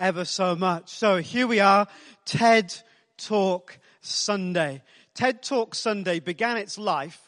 ever 0.00 0.24
so 0.24 0.54
much. 0.54 0.90
So 0.90 1.16
here 1.16 1.46
we 1.46 1.60
are, 1.60 1.86
TED 2.24 2.74
Talk 3.16 3.78
Sunday. 4.00 4.82
TED 5.14 5.42
Talk 5.42 5.74
Sunday 5.74 6.20
began 6.20 6.56
its 6.56 6.78
life. 6.78 7.20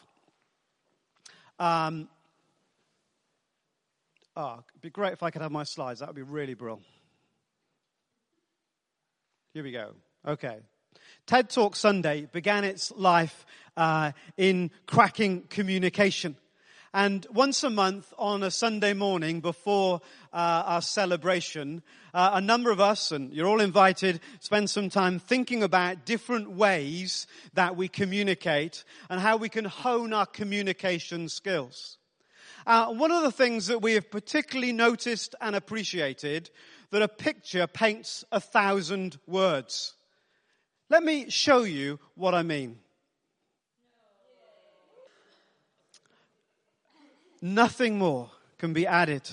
Um, 1.59 2.07
oh, 4.35 4.63
it'd 4.69 4.81
be 4.81 4.89
great 4.89 5.13
if 5.13 5.23
I 5.23 5.31
could 5.31 5.41
have 5.41 5.51
my 5.51 5.63
slides. 5.63 5.99
That 5.99 6.09
would 6.09 6.15
be 6.15 6.21
really 6.21 6.53
brilliant. 6.53 6.85
Here 9.53 9.63
we 9.63 9.71
go. 9.71 9.91
Okay. 10.25 10.59
TED 11.27 11.49
Talk 11.49 11.75
Sunday 11.75 12.27
began 12.31 12.63
its 12.63 12.91
life 12.95 13.45
uh, 13.75 14.13
in 14.37 14.71
cracking 14.85 15.41
communication. 15.49 16.37
And 16.93 17.25
once 17.31 17.63
a 17.63 17.69
month 17.69 18.13
on 18.17 18.43
a 18.43 18.51
Sunday 18.51 18.93
morning 18.93 19.39
before 19.39 20.01
uh, 20.33 20.63
our 20.65 20.81
celebration, 20.81 21.83
uh, 22.13 22.31
a 22.33 22.41
number 22.41 22.69
of 22.69 22.81
us, 22.81 23.13
and 23.13 23.33
you're 23.33 23.47
all 23.47 23.61
invited, 23.61 24.19
spend 24.41 24.69
some 24.69 24.89
time 24.89 25.17
thinking 25.17 25.63
about 25.63 26.05
different 26.05 26.51
ways 26.51 27.27
that 27.53 27.77
we 27.77 27.87
communicate 27.87 28.83
and 29.09 29.21
how 29.21 29.37
we 29.37 29.47
can 29.47 29.63
hone 29.63 30.11
our 30.11 30.25
communication 30.25 31.29
skills. 31.29 31.97
Uh, 32.67 32.87
one 32.87 33.11
of 33.11 33.23
the 33.23 33.31
things 33.31 33.67
that 33.67 33.81
we 33.81 33.93
have 33.93 34.11
particularly 34.11 34.73
noticed 34.73 35.33
and 35.39 35.55
appreciated 35.55 36.49
that 36.91 37.01
a 37.01 37.07
picture 37.07 37.67
paints 37.67 38.25
a 38.33 38.39
thousand 38.41 39.17
words. 39.25 39.93
Let 40.89 41.03
me 41.03 41.29
show 41.29 41.63
you 41.63 41.99
what 42.15 42.35
I 42.35 42.43
mean. 42.43 42.79
Nothing 47.41 47.97
more 47.97 48.29
can 48.57 48.73
be 48.73 48.85
added 48.85 49.29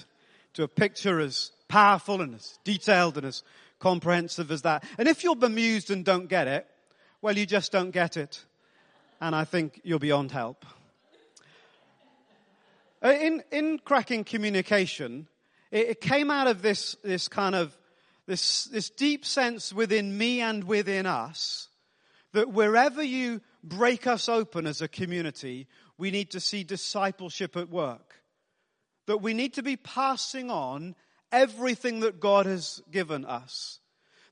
to 0.55 0.63
a 0.63 0.69
picture 0.69 1.21
as 1.21 1.53
powerful 1.69 2.23
and 2.23 2.35
as 2.35 2.59
detailed 2.65 3.17
and 3.19 3.27
as 3.27 3.43
comprehensive 3.79 4.51
as 4.51 4.63
that. 4.63 4.85
And 4.97 5.07
if 5.07 5.23
you're 5.23 5.37
bemused 5.37 5.91
and 5.91 6.05
don't 6.05 6.29
get 6.29 6.49
it, 6.49 6.67
well, 7.21 7.37
you 7.37 7.47
just 7.47 7.71
don't 7.73 7.91
get 7.91 8.17
it. 8.17 8.45
And 9.21 9.35
I 9.35 9.45
think 9.45 9.81
you're 9.85 9.99
beyond 9.99 10.33
help. 10.33 10.65
Uh, 13.05 13.11
in, 13.11 13.43
in 13.53 13.79
cracking 13.79 14.25
communication, 14.25 15.29
it, 15.71 15.89
it 15.89 16.01
came 16.01 16.31
out 16.31 16.47
of 16.47 16.63
this, 16.63 16.97
this 17.05 17.29
kind 17.29 17.55
of, 17.55 17.77
this, 18.27 18.65
this 18.65 18.91
deep 18.91 19.25
sense 19.25 19.73
within 19.73 20.17
me 20.17 20.41
and 20.41 20.65
within 20.65 21.07
us 21.07 21.69
that 22.33 22.51
wherever 22.51 23.03
you 23.03 23.41
break 23.63 24.07
us 24.07 24.29
open 24.29 24.67
as 24.67 24.83
a 24.83 24.89
community, 24.89 25.67
we 25.99 26.11
need 26.11 26.31
to 26.31 26.41
see 26.41 26.65
discipleship 26.65 27.57
at 27.57 27.69
work. 27.69 28.15
That 29.07 29.19
we 29.19 29.35
need 29.35 29.55
to 29.55 29.63
be 29.63 29.77
passing 29.77 30.51
on 30.51 30.95
everything 31.33 32.01
that 32.01 32.21
God 32.21 32.47
has 32.47 32.81
given 32.91 33.25
us. 33.25 33.81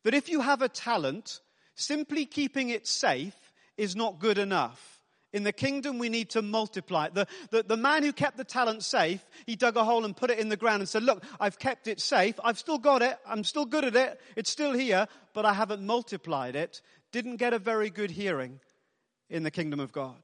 That 0.05 0.15
if 0.15 0.29
you 0.29 0.41
have 0.41 0.63
a 0.63 0.69
talent, 0.69 1.41
simply 1.75 2.25
keeping 2.25 2.71
it 2.71 2.87
safe 2.87 3.35
is 3.77 3.97
not 3.97 4.21
good 4.21 4.39
enough. 4.39 4.93
In 5.33 5.43
the 5.43 5.53
kingdom, 5.53 5.99
we 5.99 6.09
need 6.09 6.31
to 6.31 6.41
multiply. 6.41 7.09
The, 7.11 7.27
the, 7.51 7.63
the, 7.63 7.77
man 7.77 8.03
who 8.03 8.13
kept 8.13 8.37
the 8.37 8.45
talent 8.45 8.83
safe, 8.85 9.23
he 9.45 9.57
dug 9.57 9.77
a 9.77 9.85
hole 9.85 10.05
and 10.05 10.17
put 10.17 10.31
it 10.31 10.39
in 10.39 10.49
the 10.49 10.57
ground 10.57 10.81
and 10.81 10.89
said, 10.89 11.03
Look, 11.03 11.23
I've 11.39 11.59
kept 11.59 11.89
it 11.89 12.01
safe. 12.01 12.37
I've 12.43 12.59
still 12.59 12.79
got 12.79 13.03
it. 13.03 13.19
I'm 13.27 13.45
still 13.45 13.67
good 13.67 13.85
at 13.85 13.97
it. 13.97 14.21
It's 14.37 14.51
still 14.51 14.73
here, 14.73 15.09
but 15.35 15.45
I 15.45 15.53
haven't 15.53 15.85
multiplied 15.85 16.57
it. 16.57 16.81
Didn't 17.13 17.37
get 17.37 17.53
a 17.53 17.59
very 17.59 17.91
good 17.91 18.13
hearing 18.13 18.61
in 19.29 19.43
the 19.43 19.51
kingdom 19.51 19.81
of 19.81 19.93
God. 19.93 20.23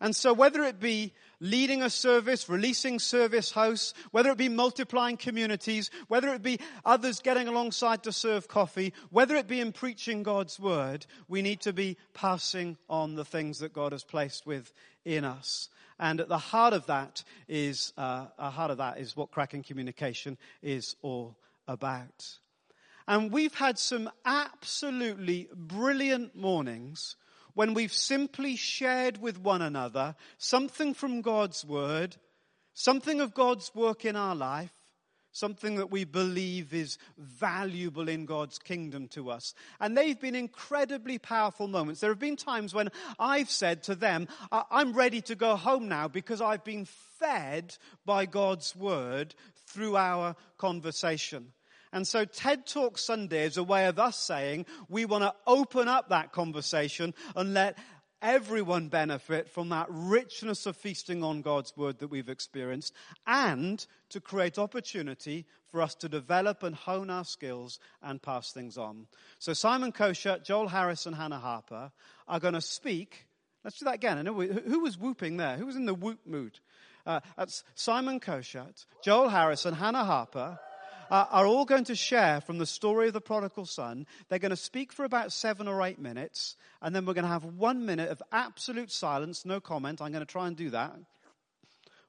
And 0.00 0.14
so 0.14 0.32
whether 0.32 0.62
it 0.62 0.80
be 0.80 1.12
leading 1.40 1.82
a 1.82 1.90
service, 1.90 2.48
releasing 2.48 2.98
service 2.98 3.50
house, 3.50 3.94
whether 4.10 4.30
it 4.30 4.38
be 4.38 4.48
multiplying 4.48 5.16
communities, 5.16 5.90
whether 6.08 6.28
it 6.32 6.42
be 6.42 6.58
others 6.84 7.20
getting 7.20 7.48
alongside 7.48 8.02
to 8.04 8.12
serve 8.12 8.48
coffee, 8.48 8.92
whether 9.10 9.36
it 9.36 9.46
be 9.46 9.60
in 9.60 9.72
preaching 9.72 10.22
God's 10.22 10.58
word, 10.58 11.06
we 11.28 11.42
need 11.42 11.60
to 11.62 11.72
be 11.72 11.96
passing 12.14 12.76
on 12.88 13.14
the 13.14 13.24
things 13.24 13.58
that 13.58 13.72
God 13.72 13.92
has 13.92 14.04
placed 14.04 14.46
within 14.46 15.24
us. 15.24 15.68
And 15.98 16.20
at 16.20 16.28
the 16.28 16.38
heart 16.38 16.74
of 16.74 16.86
that 16.86 17.24
is, 17.48 17.92
uh, 17.96 18.26
a 18.38 18.50
heart 18.50 18.70
of 18.70 18.78
that 18.78 18.98
is 18.98 19.16
what 19.16 19.30
cracking 19.30 19.62
communication 19.62 20.36
is 20.62 20.96
all 21.02 21.36
about. 21.66 22.38
And 23.08 23.30
we've 23.30 23.54
had 23.54 23.78
some 23.78 24.10
absolutely 24.24 25.48
brilliant 25.54 26.34
mornings 26.34 27.16
when 27.56 27.72
we've 27.72 27.92
simply 27.92 28.54
shared 28.54 29.16
with 29.16 29.40
one 29.40 29.62
another 29.62 30.14
something 30.36 30.92
from 30.92 31.22
God's 31.22 31.64
Word, 31.64 32.16
something 32.74 33.18
of 33.18 33.32
God's 33.32 33.74
work 33.74 34.04
in 34.04 34.14
our 34.14 34.36
life, 34.36 34.74
something 35.32 35.76
that 35.76 35.90
we 35.90 36.04
believe 36.04 36.74
is 36.74 36.98
valuable 37.16 38.10
in 38.10 38.26
God's 38.26 38.58
kingdom 38.58 39.08
to 39.08 39.30
us. 39.30 39.54
And 39.80 39.96
they've 39.96 40.20
been 40.20 40.34
incredibly 40.34 41.18
powerful 41.18 41.66
moments. 41.66 42.00
There 42.00 42.10
have 42.10 42.18
been 42.18 42.36
times 42.36 42.74
when 42.74 42.90
I've 43.18 43.50
said 43.50 43.82
to 43.84 43.94
them, 43.94 44.28
I'm 44.52 44.92
ready 44.92 45.22
to 45.22 45.34
go 45.34 45.56
home 45.56 45.88
now 45.88 46.08
because 46.08 46.42
I've 46.42 46.64
been 46.64 46.84
fed 47.18 47.74
by 48.04 48.26
God's 48.26 48.76
word 48.76 49.34
through 49.66 49.96
our 49.96 50.36
conversation. 50.58 51.52
And 51.96 52.06
so 52.06 52.26
TED 52.26 52.66
Talk 52.66 52.98
Sunday 52.98 53.46
is 53.46 53.56
a 53.56 53.62
way 53.62 53.86
of 53.86 53.98
us 53.98 54.18
saying 54.18 54.66
we 54.90 55.06
want 55.06 55.24
to 55.24 55.34
open 55.46 55.88
up 55.88 56.10
that 56.10 56.30
conversation 56.30 57.14
and 57.34 57.54
let 57.54 57.78
everyone 58.20 58.88
benefit 58.88 59.48
from 59.48 59.70
that 59.70 59.86
richness 59.88 60.66
of 60.66 60.76
feasting 60.76 61.24
on 61.24 61.40
God's 61.40 61.74
word 61.74 62.00
that 62.00 62.08
we've 62.08 62.28
experienced 62.28 62.92
and 63.26 63.86
to 64.10 64.20
create 64.20 64.58
opportunity 64.58 65.46
for 65.70 65.80
us 65.80 65.94
to 65.94 66.08
develop 66.10 66.62
and 66.62 66.76
hone 66.76 67.08
our 67.08 67.24
skills 67.24 67.78
and 68.02 68.20
pass 68.20 68.52
things 68.52 68.76
on. 68.76 69.06
So 69.38 69.54
Simon 69.54 69.90
Kosher, 69.90 70.38
Joel 70.44 70.68
Harris 70.68 71.06
and 71.06 71.16
Hannah 71.16 71.38
Harper 71.38 71.92
are 72.28 72.40
going 72.40 72.52
to 72.52 72.60
speak. 72.60 73.24
Let's 73.64 73.78
do 73.78 73.86
that 73.86 73.94
again. 73.94 74.18
I 74.18 74.22
know 74.22 74.34
we, 74.34 74.48
who 74.48 74.80
was 74.80 74.98
whooping 74.98 75.38
there? 75.38 75.56
Who 75.56 75.64
was 75.64 75.76
in 75.76 75.86
the 75.86 75.94
whoop 75.94 76.26
mood? 76.26 76.60
Uh, 77.06 77.20
that's 77.38 77.64
Simon 77.74 78.20
Koshat, 78.20 78.84
Joel 79.02 79.30
Harris 79.30 79.64
and 79.64 79.74
Hannah 79.74 80.04
Harper 80.04 80.58
Uh, 81.10 81.26
are 81.30 81.46
all 81.46 81.64
going 81.64 81.84
to 81.84 81.94
share 81.94 82.40
from 82.40 82.58
the 82.58 82.66
story 82.66 83.08
of 83.08 83.12
the 83.12 83.20
prodigal 83.20 83.66
son. 83.66 84.06
They're 84.28 84.38
going 84.38 84.50
to 84.50 84.56
speak 84.56 84.92
for 84.92 85.04
about 85.04 85.32
seven 85.32 85.68
or 85.68 85.82
eight 85.82 85.98
minutes, 85.98 86.56
and 86.82 86.94
then 86.94 87.06
we're 87.06 87.14
going 87.14 87.24
to 87.24 87.30
have 87.30 87.44
one 87.44 87.86
minute 87.86 88.10
of 88.10 88.22
absolute 88.32 88.90
silence, 88.90 89.44
no 89.44 89.60
comment. 89.60 90.02
I'm 90.02 90.12
going 90.12 90.24
to 90.24 90.30
try 90.30 90.46
and 90.46 90.56
do 90.56 90.70
that. 90.70 90.96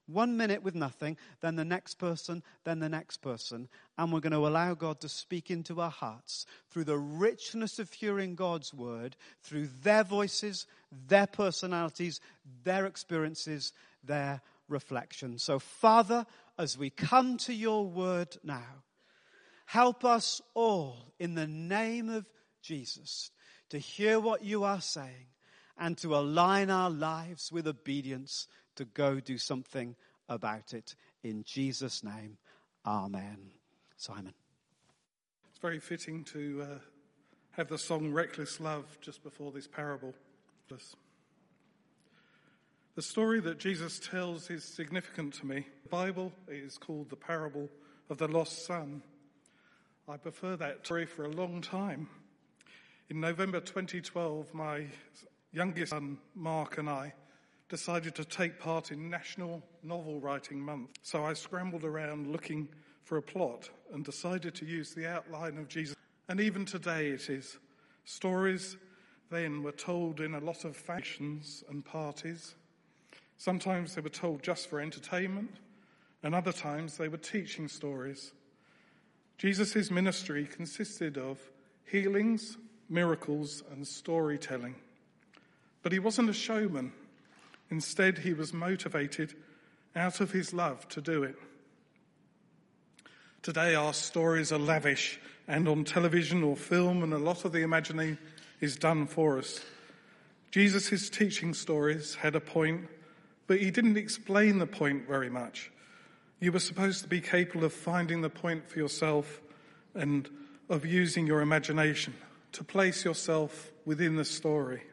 One 0.07 0.37
minute 0.37 0.63
with 0.63 0.73
nothing, 0.73 1.17
then 1.41 1.57
the 1.57 1.65
next 1.65 1.95
person, 1.95 2.41
then 2.63 2.79
the 2.79 2.87
next 2.87 3.17
person. 3.17 3.67
And 3.97 4.11
we're 4.11 4.21
going 4.21 4.31
to 4.31 4.47
allow 4.47 4.73
God 4.73 5.01
to 5.01 5.09
speak 5.09 5.51
into 5.51 5.81
our 5.81 5.89
hearts 5.91 6.45
through 6.69 6.85
the 6.85 6.97
richness 6.97 7.77
of 7.77 7.91
hearing 7.91 8.35
God's 8.35 8.73
word, 8.73 9.17
through 9.43 9.67
their 9.83 10.05
voices, 10.05 10.65
their 11.09 11.27
personalities, 11.27 12.21
their 12.63 12.85
experiences, 12.85 13.73
their 14.01 14.41
reflection. 14.69 15.39
So, 15.39 15.59
Father, 15.59 16.25
as 16.57 16.77
we 16.77 16.89
come 16.89 17.37
to 17.39 17.53
your 17.53 17.85
word 17.85 18.37
now, 18.43 18.83
Help 19.67 20.05
us 20.05 20.41
all 20.53 21.11
in 21.19 21.35
the 21.35 21.45
name 21.45 22.07
of 22.07 22.25
Jesus 22.61 23.31
to 23.69 23.77
hear 23.77 24.17
what 24.17 24.41
you 24.41 24.63
are 24.63 24.79
saying 24.79 25.27
and 25.77 25.97
to 25.97 26.15
align 26.15 26.69
our 26.69 26.89
lives 26.89 27.51
with 27.51 27.67
obedience 27.67 28.47
to 28.77 28.85
go 28.85 29.19
do 29.19 29.37
something 29.37 29.97
about 30.29 30.73
it. 30.73 30.95
In 31.21 31.43
Jesus' 31.43 32.01
name, 32.01 32.37
Amen. 32.85 33.51
Simon. 33.97 34.33
It's 35.49 35.59
very 35.59 35.81
fitting 35.81 36.23
to 36.25 36.61
uh, 36.61 36.79
have 37.51 37.67
the 37.67 37.77
song 37.77 38.13
Reckless 38.13 38.61
Love 38.61 38.97
just 39.01 39.21
before 39.21 39.51
this 39.51 39.67
parable. 39.67 40.13
The 42.95 43.01
story 43.01 43.41
that 43.41 43.59
Jesus 43.59 43.99
tells 43.99 44.49
is 44.49 44.63
significant 44.63 45.33
to 45.35 45.45
me. 45.45 45.67
The 45.83 45.89
Bible 45.89 46.31
is 46.47 46.77
called 46.77 47.09
the 47.09 47.17
parable 47.17 47.67
of 48.09 48.17
the 48.17 48.29
lost 48.29 48.65
son. 48.65 49.01
I 50.09 50.15
prefer 50.15 50.55
that 50.55 50.85
story 50.85 51.05
for 51.05 51.25
a 51.25 51.29
long 51.29 51.59
time. 51.59 52.07
In 53.09 53.19
November 53.19 53.59
2012, 53.59 54.53
my 54.53 54.85
youngest 55.51 55.89
son, 55.89 56.17
Mark, 56.33 56.77
and 56.77 56.89
I 56.89 57.13
decided 57.67 58.15
to 58.15 58.23
take 58.23 58.57
part 58.57 58.93
in 58.93 59.09
National 59.09 59.61
Novel 59.83 60.21
Writing 60.21 60.61
Month. 60.61 60.91
So 61.01 61.25
I 61.25 61.33
scrambled 61.33 61.83
around 61.83 62.31
looking 62.31 62.69
for 63.03 63.17
a 63.17 63.21
plot 63.21 63.69
and 63.91 64.05
decided 64.05 64.55
to 64.55 64.65
use 64.65 64.93
the 64.93 65.09
outline 65.09 65.57
of 65.57 65.67
Jesus. 65.67 65.97
And 66.29 66.39
even 66.39 66.63
today 66.63 67.09
it 67.09 67.29
is. 67.29 67.57
Stories 68.05 68.77
then 69.29 69.61
were 69.61 69.73
told 69.73 70.21
in 70.21 70.35
a 70.35 70.39
lot 70.39 70.63
of 70.63 70.77
functions 70.77 71.65
and 71.67 71.83
parties. 71.83 72.55
Sometimes 73.37 73.95
they 73.95 74.01
were 74.01 74.07
told 74.07 74.41
just 74.41 74.69
for 74.69 74.79
entertainment, 74.79 75.57
and 76.23 76.33
other 76.33 76.53
times 76.53 76.95
they 76.95 77.09
were 77.09 77.17
teaching 77.17 77.67
stories. 77.67 78.31
Jesus' 79.37 79.91
ministry 79.91 80.45
consisted 80.45 81.17
of 81.17 81.39
healings, 81.85 82.57
miracles, 82.89 83.63
and 83.71 83.87
storytelling. 83.87 84.75
But 85.83 85.91
he 85.91 85.99
wasn't 85.99 86.29
a 86.29 86.33
showman. 86.33 86.91
Instead, 87.69 88.19
he 88.19 88.33
was 88.33 88.53
motivated 88.53 89.35
out 89.95 90.21
of 90.21 90.31
his 90.31 90.53
love 90.53 90.87
to 90.89 91.01
do 91.01 91.23
it. 91.23 91.35
Today, 93.41 93.75
our 93.75 93.93
stories 93.93 94.51
are 94.51 94.59
lavish 94.59 95.19
and 95.47 95.67
on 95.67 95.83
television 95.83 96.43
or 96.43 96.55
film, 96.55 97.03
and 97.03 97.13
a 97.13 97.17
lot 97.17 97.45
of 97.45 97.51
the 97.51 97.61
imagining 97.61 98.17
is 98.59 98.75
done 98.75 99.07
for 99.07 99.37
us. 99.37 99.61
Jesus' 100.51 101.09
teaching 101.09 101.53
stories 101.53 102.15
had 102.15 102.35
a 102.35 102.41
point, 102.41 102.87
but 103.45 103.59
he 103.59 103.71
didn't 103.71 103.97
explain 103.97 104.57
the 104.57 104.65
point 104.65 105.07
very 105.07 105.29
much. 105.29 105.71
You 106.39 106.51
were 106.51 106.59
supposed 106.59 107.01
to 107.03 107.09
be 107.09 107.21
capable 107.21 107.65
of 107.65 107.73
finding 107.73 108.21
the 108.21 108.29
point 108.29 108.69
for 108.69 108.77
yourself 108.77 109.41
and 109.95 110.29
of 110.69 110.85
using 110.85 111.25
your 111.25 111.41
imagination 111.41 112.13
to 112.51 112.63
place 112.63 113.03
yourself 113.03 113.71
within 113.85 114.15
the 114.15 114.25
story. 114.25 114.83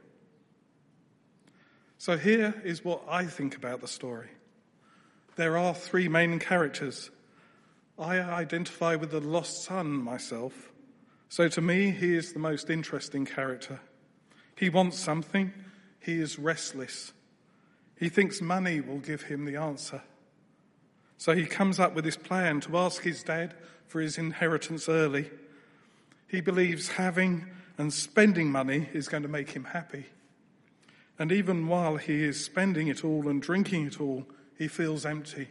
So 1.98 2.16
here 2.16 2.54
is 2.64 2.84
what 2.84 3.02
I 3.08 3.24
think 3.24 3.56
about 3.56 3.80
the 3.80 3.88
story. 3.88 4.28
There 5.36 5.58
are 5.58 5.74
three 5.74 6.08
main 6.08 6.38
characters. 6.38 7.10
I 7.98 8.20
identify 8.20 8.94
with 8.94 9.10
the 9.10 9.20
lost 9.20 9.64
son 9.64 9.92
myself. 9.92 10.72
So 11.28 11.48
to 11.48 11.60
me, 11.60 11.90
he 11.90 12.14
is 12.14 12.32
the 12.32 12.38
most 12.38 12.70
interesting 12.70 13.26
character. 13.26 13.80
He 14.56 14.68
wants 14.70 14.98
something. 14.98 15.52
He 16.00 16.20
is 16.20 16.38
restless. 16.38 17.12
He 17.98 18.08
thinks 18.08 18.40
money 18.40 18.80
will 18.80 18.98
give 18.98 19.22
him 19.22 19.44
the 19.44 19.56
answer. 19.56 20.02
So 21.18 21.34
he 21.34 21.46
comes 21.46 21.80
up 21.80 21.94
with 21.94 22.04
this 22.04 22.16
plan 22.16 22.60
to 22.62 22.76
ask 22.76 23.02
his 23.02 23.22
dad 23.22 23.54
for 23.86 24.00
his 24.00 24.18
inheritance 24.18 24.88
early. 24.88 25.30
He 26.28 26.40
believes 26.40 26.88
having 26.88 27.46
and 27.78 27.92
spending 27.92 28.50
money 28.50 28.88
is 28.92 29.08
going 29.08 29.22
to 29.22 29.28
make 29.28 29.50
him 29.50 29.64
happy. 29.64 30.06
And 31.18 31.30
even 31.30 31.68
while 31.68 31.96
he 31.96 32.24
is 32.24 32.44
spending 32.44 32.88
it 32.88 33.04
all 33.04 33.28
and 33.28 33.40
drinking 33.40 33.86
it 33.86 34.00
all, 34.00 34.26
he 34.58 34.68
feels 34.68 35.06
empty. 35.06 35.48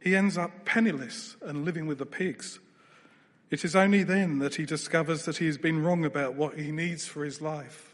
He 0.00 0.16
ends 0.16 0.38
up 0.38 0.64
penniless 0.64 1.36
and 1.42 1.64
living 1.64 1.86
with 1.86 1.98
the 1.98 2.06
pigs. 2.06 2.58
It 3.50 3.64
is 3.64 3.76
only 3.76 4.02
then 4.02 4.38
that 4.38 4.54
he 4.54 4.64
discovers 4.64 5.24
that 5.24 5.38
he 5.38 5.46
has 5.46 5.58
been 5.58 5.82
wrong 5.82 6.04
about 6.04 6.34
what 6.34 6.58
he 6.58 6.72
needs 6.72 7.06
for 7.06 7.24
his 7.24 7.40
life. 7.40 7.89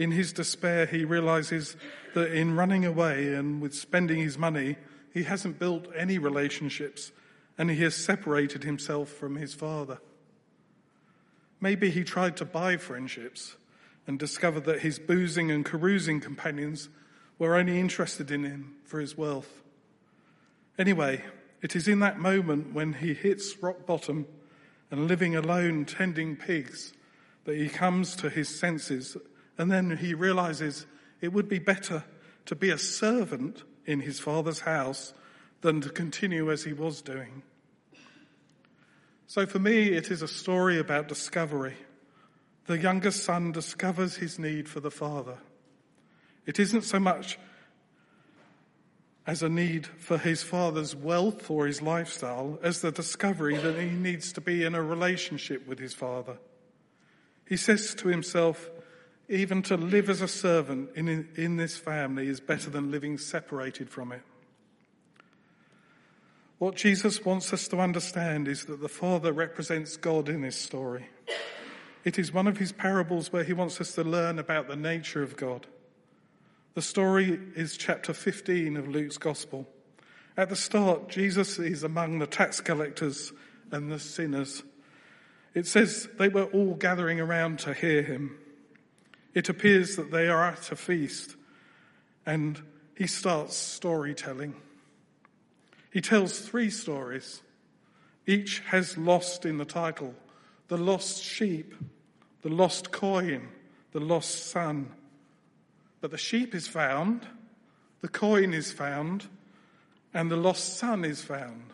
In 0.00 0.12
his 0.12 0.32
despair, 0.32 0.86
he 0.86 1.04
realizes 1.04 1.76
that 2.14 2.32
in 2.32 2.56
running 2.56 2.86
away 2.86 3.34
and 3.34 3.60
with 3.60 3.74
spending 3.74 4.16
his 4.16 4.38
money, 4.38 4.78
he 5.12 5.24
hasn't 5.24 5.58
built 5.58 5.88
any 5.94 6.16
relationships 6.16 7.12
and 7.58 7.70
he 7.70 7.76
has 7.82 7.94
separated 7.94 8.64
himself 8.64 9.10
from 9.10 9.36
his 9.36 9.52
father. 9.52 9.98
Maybe 11.60 11.90
he 11.90 12.02
tried 12.02 12.38
to 12.38 12.46
buy 12.46 12.78
friendships 12.78 13.56
and 14.06 14.18
discovered 14.18 14.64
that 14.64 14.80
his 14.80 14.98
boozing 14.98 15.50
and 15.50 15.66
carousing 15.66 16.18
companions 16.18 16.88
were 17.38 17.54
only 17.54 17.78
interested 17.78 18.30
in 18.30 18.44
him 18.44 18.76
for 18.86 19.00
his 19.00 19.18
wealth. 19.18 19.60
Anyway, 20.78 21.22
it 21.60 21.76
is 21.76 21.86
in 21.86 22.00
that 22.00 22.18
moment 22.18 22.72
when 22.72 22.94
he 22.94 23.12
hits 23.12 23.62
rock 23.62 23.84
bottom 23.84 24.26
and 24.90 25.06
living 25.06 25.36
alone 25.36 25.84
tending 25.84 26.36
pigs 26.36 26.94
that 27.44 27.58
he 27.58 27.68
comes 27.68 28.16
to 28.16 28.30
his 28.30 28.48
senses 28.48 29.14
and 29.60 29.70
then 29.70 29.98
he 29.98 30.14
realizes 30.14 30.86
it 31.20 31.34
would 31.34 31.46
be 31.46 31.58
better 31.58 32.02
to 32.46 32.54
be 32.54 32.70
a 32.70 32.78
servant 32.78 33.62
in 33.84 34.00
his 34.00 34.18
father's 34.18 34.60
house 34.60 35.12
than 35.60 35.82
to 35.82 35.90
continue 35.90 36.50
as 36.50 36.64
he 36.64 36.72
was 36.72 37.02
doing. 37.02 37.42
So 39.26 39.44
for 39.44 39.58
me, 39.58 39.88
it 39.88 40.10
is 40.10 40.22
a 40.22 40.28
story 40.28 40.78
about 40.78 41.08
discovery. 41.08 41.74
The 42.68 42.78
younger 42.78 43.10
son 43.10 43.52
discovers 43.52 44.16
his 44.16 44.38
need 44.38 44.66
for 44.66 44.80
the 44.80 44.90
father. 44.90 45.36
It 46.46 46.58
isn't 46.58 46.84
so 46.84 46.98
much 46.98 47.38
as 49.26 49.42
a 49.42 49.50
need 49.50 49.86
for 49.86 50.16
his 50.16 50.42
father's 50.42 50.96
wealth 50.96 51.50
or 51.50 51.66
his 51.66 51.82
lifestyle 51.82 52.58
as 52.62 52.80
the 52.80 52.92
discovery 52.92 53.58
that 53.58 53.78
he 53.78 53.90
needs 53.90 54.32
to 54.32 54.40
be 54.40 54.64
in 54.64 54.74
a 54.74 54.82
relationship 54.82 55.68
with 55.68 55.78
his 55.78 55.92
father. 55.92 56.38
He 57.46 57.58
says 57.58 57.94
to 57.96 58.08
himself, 58.08 58.70
even 59.30 59.62
to 59.62 59.76
live 59.76 60.10
as 60.10 60.20
a 60.20 60.28
servant 60.28 60.90
in, 60.96 61.28
in 61.36 61.56
this 61.56 61.76
family 61.76 62.26
is 62.26 62.40
better 62.40 62.68
than 62.68 62.90
living 62.90 63.16
separated 63.16 63.88
from 63.88 64.10
it. 64.10 64.22
What 66.58 66.74
Jesus 66.74 67.24
wants 67.24 67.52
us 67.52 67.68
to 67.68 67.78
understand 67.78 68.48
is 68.48 68.64
that 68.64 68.80
the 68.80 68.88
Father 68.88 69.32
represents 69.32 69.96
God 69.96 70.28
in 70.28 70.42
this 70.42 70.56
story. 70.56 71.06
It 72.04 72.18
is 72.18 72.34
one 72.34 72.48
of 72.48 72.58
his 72.58 72.72
parables 72.72 73.32
where 73.32 73.44
he 73.44 73.52
wants 73.52 73.80
us 73.80 73.94
to 73.94 74.02
learn 74.02 74.40
about 74.40 74.66
the 74.66 74.76
nature 74.76 75.22
of 75.22 75.36
God. 75.36 75.66
The 76.74 76.82
story 76.82 77.38
is 77.54 77.76
chapter 77.76 78.12
15 78.12 78.76
of 78.76 78.88
Luke's 78.88 79.16
Gospel. 79.16 79.68
At 80.36 80.48
the 80.48 80.56
start, 80.56 81.08
Jesus 81.08 81.58
is 81.60 81.84
among 81.84 82.18
the 82.18 82.26
tax 82.26 82.60
collectors 82.60 83.32
and 83.70 83.92
the 83.92 84.00
sinners. 84.00 84.64
It 85.54 85.68
says 85.68 86.08
they 86.18 86.28
were 86.28 86.44
all 86.44 86.74
gathering 86.74 87.20
around 87.20 87.60
to 87.60 87.74
hear 87.74 88.02
him. 88.02 88.39
It 89.34 89.48
appears 89.48 89.96
that 89.96 90.10
they 90.10 90.28
are 90.28 90.44
at 90.44 90.72
a 90.72 90.76
feast 90.76 91.36
and 92.26 92.60
he 92.96 93.06
starts 93.06 93.56
storytelling. 93.56 94.54
He 95.92 96.00
tells 96.00 96.38
three 96.40 96.70
stories. 96.70 97.42
Each 98.26 98.60
has 98.66 98.96
lost 98.98 99.44
in 99.44 99.58
the 99.58 99.64
title 99.64 100.14
the 100.68 100.76
lost 100.76 101.22
sheep, 101.22 101.74
the 102.42 102.48
lost 102.48 102.92
coin, 102.92 103.48
the 103.92 104.00
lost 104.00 104.50
son. 104.50 104.92
But 106.00 106.12
the 106.12 106.18
sheep 106.18 106.54
is 106.54 106.68
found, 106.68 107.26
the 108.02 108.08
coin 108.08 108.54
is 108.54 108.70
found, 108.70 109.26
and 110.14 110.30
the 110.30 110.36
lost 110.36 110.78
son 110.78 111.04
is 111.04 111.22
found. 111.22 111.72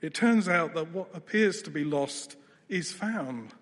It 0.00 0.14
turns 0.14 0.48
out 0.48 0.74
that 0.74 0.92
what 0.92 1.08
appears 1.14 1.62
to 1.62 1.70
be 1.70 1.84
lost 1.84 2.36
is 2.68 2.92
found. 2.92 3.52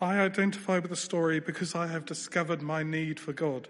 I 0.00 0.18
identify 0.18 0.78
with 0.78 0.90
the 0.90 0.96
story 0.96 1.40
because 1.40 1.74
I 1.74 1.86
have 1.86 2.06
discovered 2.06 2.62
my 2.62 2.82
need 2.82 3.20
for 3.20 3.32
God. 3.32 3.68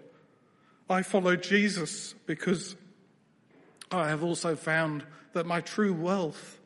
I 0.89 1.01
follow 1.01 1.35
Jesus 1.35 2.15
because 2.25 2.75
I 3.91 4.07
have 4.07 4.23
also 4.23 4.55
found 4.55 5.03
that 5.33 5.45
my 5.45 5.59
true 5.59 5.93
wealth 5.93 6.59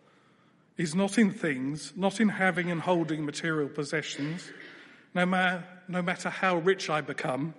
is 0.78 0.94
not 0.94 1.18
in 1.18 1.32
things, 1.32 1.94
not 1.96 2.20
in 2.20 2.30
having 2.30 2.70
and 2.70 2.82
holding 2.82 3.26
material 3.26 3.70
possessions, 3.70 4.52
no 5.14 5.26
matter, 5.26 5.64
no 5.88 6.02
matter 6.02 6.30
how 6.30 6.58
rich 6.58 6.90
I 6.90 7.02
become, 7.02 7.56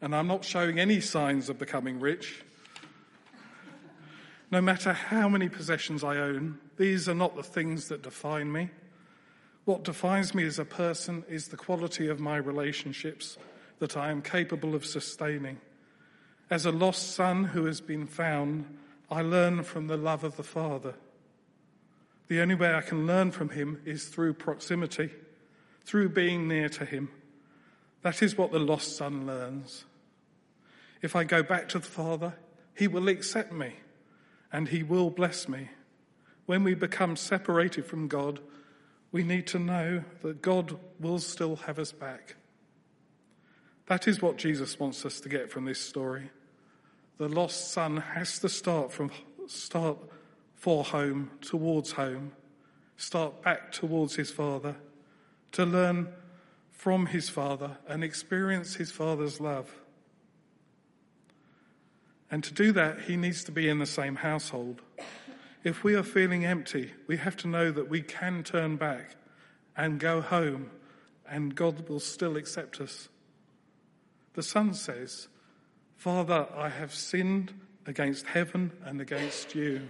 and 0.00 0.14
I'm 0.14 0.26
not 0.26 0.44
showing 0.44 0.78
any 0.80 1.00
signs 1.00 1.48
of 1.48 1.58
becoming 1.58 2.00
rich. 2.00 2.42
No 4.50 4.60
matter 4.60 4.92
how 4.92 5.28
many 5.28 5.48
possessions 5.48 6.02
I 6.02 6.16
own, 6.16 6.58
these 6.76 7.08
are 7.08 7.14
not 7.14 7.36
the 7.36 7.42
things 7.42 7.88
that 7.88 8.02
define 8.02 8.50
me. 8.50 8.70
What 9.66 9.82
defines 9.82 10.32
me 10.32 10.44
as 10.44 10.60
a 10.60 10.64
person 10.64 11.24
is 11.28 11.48
the 11.48 11.56
quality 11.56 12.06
of 12.06 12.20
my 12.20 12.36
relationships 12.36 13.36
that 13.80 13.96
I 13.96 14.12
am 14.12 14.22
capable 14.22 14.76
of 14.76 14.86
sustaining. 14.86 15.58
As 16.48 16.66
a 16.66 16.70
lost 16.70 17.14
son 17.14 17.42
who 17.42 17.64
has 17.64 17.80
been 17.80 18.06
found, 18.06 18.78
I 19.10 19.22
learn 19.22 19.64
from 19.64 19.88
the 19.88 19.96
love 19.96 20.22
of 20.22 20.36
the 20.36 20.44
Father. 20.44 20.94
The 22.28 22.40
only 22.40 22.54
way 22.54 22.74
I 22.74 22.80
can 22.80 23.08
learn 23.08 23.32
from 23.32 23.48
him 23.48 23.82
is 23.84 24.06
through 24.06 24.34
proximity, 24.34 25.10
through 25.84 26.10
being 26.10 26.46
near 26.46 26.68
to 26.68 26.84
him. 26.84 27.08
That 28.02 28.22
is 28.22 28.38
what 28.38 28.52
the 28.52 28.60
lost 28.60 28.96
son 28.96 29.26
learns. 29.26 29.84
If 31.02 31.16
I 31.16 31.24
go 31.24 31.42
back 31.42 31.68
to 31.70 31.80
the 31.80 31.86
Father, 31.86 32.34
he 32.72 32.86
will 32.86 33.08
accept 33.08 33.52
me 33.52 33.72
and 34.52 34.68
he 34.68 34.84
will 34.84 35.10
bless 35.10 35.48
me. 35.48 35.70
When 36.46 36.62
we 36.62 36.74
become 36.74 37.16
separated 37.16 37.84
from 37.84 38.06
God, 38.06 38.38
we 39.16 39.22
need 39.22 39.46
to 39.46 39.58
know 39.58 40.04
that 40.20 40.42
God 40.42 40.76
will 41.00 41.18
still 41.18 41.56
have 41.56 41.78
us 41.78 41.90
back. 41.90 42.36
That 43.86 44.06
is 44.06 44.20
what 44.20 44.36
Jesus 44.36 44.78
wants 44.78 45.06
us 45.06 45.20
to 45.20 45.30
get 45.30 45.50
from 45.50 45.64
this 45.64 45.80
story 45.80 46.28
the 47.16 47.26
lost 47.30 47.72
son 47.72 47.96
has 47.96 48.38
to 48.40 48.48
start 48.50 48.92
from 48.92 49.10
start 49.46 49.96
for 50.54 50.84
home 50.84 51.30
towards 51.40 51.92
home, 51.92 52.32
start 52.98 53.40
back 53.40 53.72
towards 53.72 54.16
his 54.16 54.30
father, 54.30 54.76
to 55.52 55.64
learn 55.64 56.08
from 56.70 57.06
his 57.06 57.30
father 57.30 57.78
and 57.88 58.04
experience 58.04 58.74
his 58.74 58.92
father's 58.92 59.40
love. 59.40 59.74
And 62.30 62.44
to 62.44 62.52
do 62.52 62.70
that, 62.72 63.00
he 63.04 63.16
needs 63.16 63.44
to 63.44 63.52
be 63.52 63.66
in 63.66 63.78
the 63.78 63.86
same 63.86 64.16
household. 64.16 64.82
If 65.66 65.82
we 65.82 65.96
are 65.96 66.04
feeling 66.04 66.44
empty, 66.44 66.92
we 67.08 67.16
have 67.16 67.36
to 67.38 67.48
know 67.48 67.72
that 67.72 67.88
we 67.88 68.00
can 68.00 68.44
turn 68.44 68.76
back 68.76 69.16
and 69.76 69.98
go 69.98 70.20
home, 70.20 70.70
and 71.28 71.56
God 71.56 71.88
will 71.88 71.98
still 71.98 72.36
accept 72.36 72.80
us. 72.80 73.08
The 74.34 74.44
Son 74.44 74.74
says, 74.74 75.26
Father, 75.96 76.46
I 76.54 76.68
have 76.68 76.94
sinned 76.94 77.52
against 77.84 78.26
heaven 78.26 78.70
and 78.84 79.00
against 79.00 79.56
you. 79.56 79.88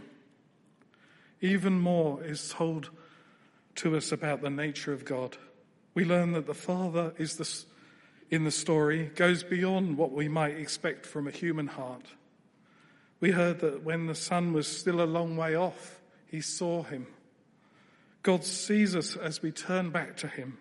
Even 1.42 1.78
more 1.78 2.24
is 2.24 2.48
told 2.48 2.88
to 3.74 3.98
us 3.98 4.12
about 4.12 4.40
the 4.40 4.48
nature 4.48 4.94
of 4.94 5.04
God. 5.04 5.36
We 5.92 6.06
learn 6.06 6.32
that 6.32 6.46
the 6.46 6.54
Father 6.54 7.12
is 7.18 7.36
the, 7.36 7.64
in 8.34 8.44
the 8.44 8.50
story 8.50 9.10
goes 9.14 9.42
beyond 9.42 9.98
what 9.98 10.12
we 10.12 10.26
might 10.26 10.56
expect 10.56 11.04
from 11.04 11.28
a 11.28 11.30
human 11.30 11.66
heart. 11.66 12.06
We 13.20 13.30
heard 13.30 13.60
that 13.60 13.82
when 13.82 14.06
the 14.06 14.14
son 14.14 14.52
was 14.52 14.66
still 14.66 15.00
a 15.00 15.04
long 15.04 15.36
way 15.36 15.54
off, 15.54 16.00
he 16.26 16.40
saw 16.40 16.82
him. 16.82 17.06
God 18.22 18.44
sees 18.44 18.94
us 18.96 19.16
as 19.16 19.40
we 19.40 19.52
turn 19.52 19.90
back 19.90 20.16
to 20.18 20.28
him 20.28 20.58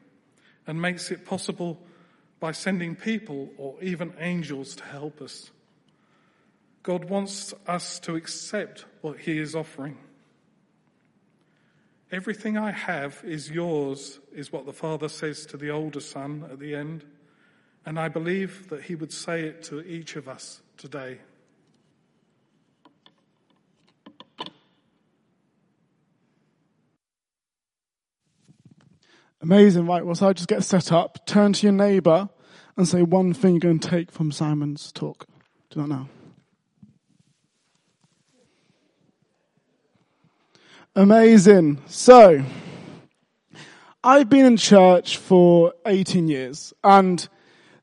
and 0.67 0.81
makes 0.81 1.11
it 1.11 1.25
possible 1.25 1.79
by 2.39 2.51
sending 2.51 2.95
people 2.95 3.49
or 3.57 3.75
even 3.81 4.13
angels 4.19 4.75
to 4.75 4.83
help 4.83 5.21
us. 5.21 5.51
God 6.83 7.05
wants 7.05 7.53
us 7.67 7.99
to 8.01 8.15
accept 8.15 8.85
what 9.01 9.19
he 9.19 9.39
is 9.39 9.55
offering. 9.55 9.97
Everything 12.11 12.57
I 12.57 12.71
have 12.71 13.21
is 13.25 13.49
yours, 13.49 14.19
is 14.31 14.51
what 14.51 14.67
the 14.67 14.73
father 14.73 15.09
says 15.09 15.45
to 15.47 15.57
the 15.57 15.71
older 15.71 15.99
son 15.99 16.47
at 16.51 16.59
the 16.59 16.75
end. 16.75 17.03
And 17.85 17.99
I 17.99 18.09
believe 18.09 18.69
that 18.69 18.83
he 18.83 18.95
would 18.95 19.11
say 19.11 19.41
it 19.41 19.63
to 19.63 19.81
each 19.81 20.15
of 20.15 20.29
us 20.29 20.61
today. 20.77 21.19
Amazing, 29.45 29.85
right? 29.85 30.03
Well, 30.03 30.15
so 30.15 30.27
I 30.27 30.33
just 30.33 30.47
get 30.49 30.63
set 30.63 30.91
up, 30.91 31.23
turn 31.27 31.53
to 31.53 31.67
your 31.67 31.71
neighbour, 31.71 32.29
and 32.77 32.87
say 32.87 33.03
one 33.03 33.31
thing 33.31 33.51
you're 33.51 33.59
going 33.59 33.77
to 33.77 33.87
take 33.87 34.11
from 34.11 34.31
Simon's 34.31 34.91
talk. 34.91 35.27
Do 35.69 35.81
that 35.81 35.87
now. 35.87 36.09
Amazing. 40.95 41.79
So, 41.85 42.43
I've 44.03 44.29
been 44.29 44.47
in 44.47 44.57
church 44.57 45.17
for 45.17 45.75
18 45.85 46.27
years, 46.27 46.73
and 46.83 47.29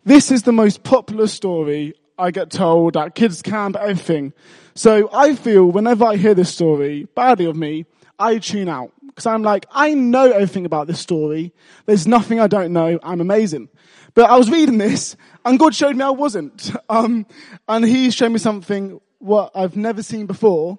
this 0.04 0.32
is 0.32 0.42
the 0.42 0.50
most 0.50 0.82
popular 0.82 1.28
story 1.28 1.94
I 2.18 2.32
get 2.32 2.50
told 2.50 2.96
at 2.96 3.14
kids 3.14 3.40
camp, 3.40 3.76
everything. 3.76 4.32
So 4.74 5.08
I 5.12 5.36
feel 5.36 5.66
whenever 5.66 6.06
I 6.06 6.16
hear 6.16 6.34
this 6.34 6.52
story, 6.52 7.06
badly 7.14 7.44
of 7.44 7.54
me, 7.54 7.86
I 8.18 8.38
tune 8.38 8.68
out. 8.68 8.90
Because 9.12 9.26
I'm 9.26 9.42
like, 9.42 9.66
I 9.70 9.94
know 9.94 10.30
everything 10.30 10.64
about 10.64 10.86
this 10.86 10.98
story. 10.98 11.52
There's 11.86 12.06
nothing 12.06 12.40
I 12.40 12.46
don't 12.46 12.72
know. 12.72 12.98
I'm 13.02 13.20
amazing. 13.20 13.68
But 14.14 14.30
I 14.30 14.36
was 14.38 14.50
reading 14.50 14.78
this, 14.78 15.16
and 15.44 15.58
God 15.58 15.74
showed 15.74 15.96
me 15.96 16.04
I 16.04 16.10
wasn't. 16.10 16.72
Um, 16.88 17.26
and 17.68 17.84
He 17.84 18.10
showed 18.10 18.32
me 18.32 18.38
something 18.38 19.00
what 19.18 19.50
I've 19.54 19.76
never 19.76 20.02
seen 20.02 20.26
before, 20.26 20.78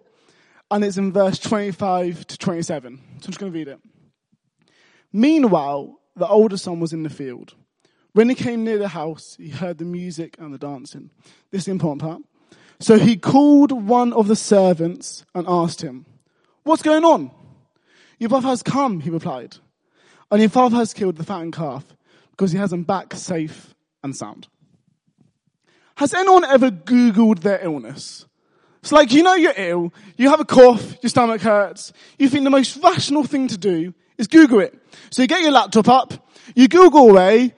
and 0.70 0.84
it's 0.84 0.98
in 0.98 1.12
verse 1.12 1.40
25 1.40 2.28
to 2.28 2.38
27. 2.38 2.98
So 2.98 3.02
I'm 3.02 3.20
just 3.20 3.40
going 3.40 3.52
to 3.52 3.58
read 3.58 3.68
it. 3.68 3.80
Meanwhile, 5.12 6.00
the 6.16 6.28
older 6.28 6.58
son 6.58 6.80
was 6.80 6.94
in 6.94 7.04
the 7.04 7.10
field. 7.10 7.56
When 8.14 8.30
he 8.30 8.36
came 8.36 8.64
near 8.64 8.78
the 8.78 8.90
house, 8.90 9.36
he 9.40 9.50
heard 9.50 9.80
the 9.80 9.86
music 9.86 10.36
and 10.40 10.54
the 10.54 10.60
dancing. 10.60 11.10
This 11.50 11.62
is 11.62 11.66
the 11.66 11.72
important 11.72 12.02
part. 12.02 12.22
So 12.80 13.00
he 13.00 13.18
called 13.18 13.72
one 13.72 14.14
of 14.14 14.28
the 14.28 14.36
servants 14.36 15.26
and 15.34 15.48
asked 15.48 15.82
him, 15.82 16.06
What's 16.64 16.82
going 16.84 17.04
on? 17.04 17.32
Your 18.20 18.30
brother 18.30 18.48
has 18.48 18.64
come, 18.64 19.00
he 19.00 19.10
replied. 19.10 19.58
And 20.32 20.40
your 20.42 20.50
father 20.50 20.78
has 20.78 20.94
killed 20.94 21.18
the 21.18 21.24
fattened 21.24 21.54
calf 21.54 21.86
because 22.32 22.52
he 22.52 22.58
has 22.58 22.72
them 22.72 22.84
back 22.84 23.14
safe 23.14 23.74
and 24.04 24.16
sound. 24.16 24.48
Has 25.96 26.14
anyone 26.14 26.44
ever 26.44 26.72
Googled 26.72 27.42
their 27.42 27.64
illness? 27.64 28.26
It's 28.82 28.92
like, 28.92 29.14
you 29.14 29.24
know 29.24 29.36
you're 29.36 29.54
ill, 29.56 29.94
you 30.18 30.30
have 30.30 30.40
a 30.40 30.46
cough, 30.46 30.98
your 31.02 31.10
stomach 31.10 31.42
hurts, 31.42 31.94
you 32.20 32.28
think 32.28 32.44
the 32.44 32.50
most 32.50 32.78
rational 32.84 33.24
thing 33.24 33.48
to 33.48 33.58
do 33.58 33.94
is 34.18 34.28
Google 34.28 34.60
it. 34.60 34.78
So 35.10 35.22
you 35.22 35.28
get 35.28 35.42
your 35.42 35.52
laptop 35.52 35.88
up, 35.88 36.28
you 36.56 36.68
Google 36.68 37.10
away, 37.10 37.54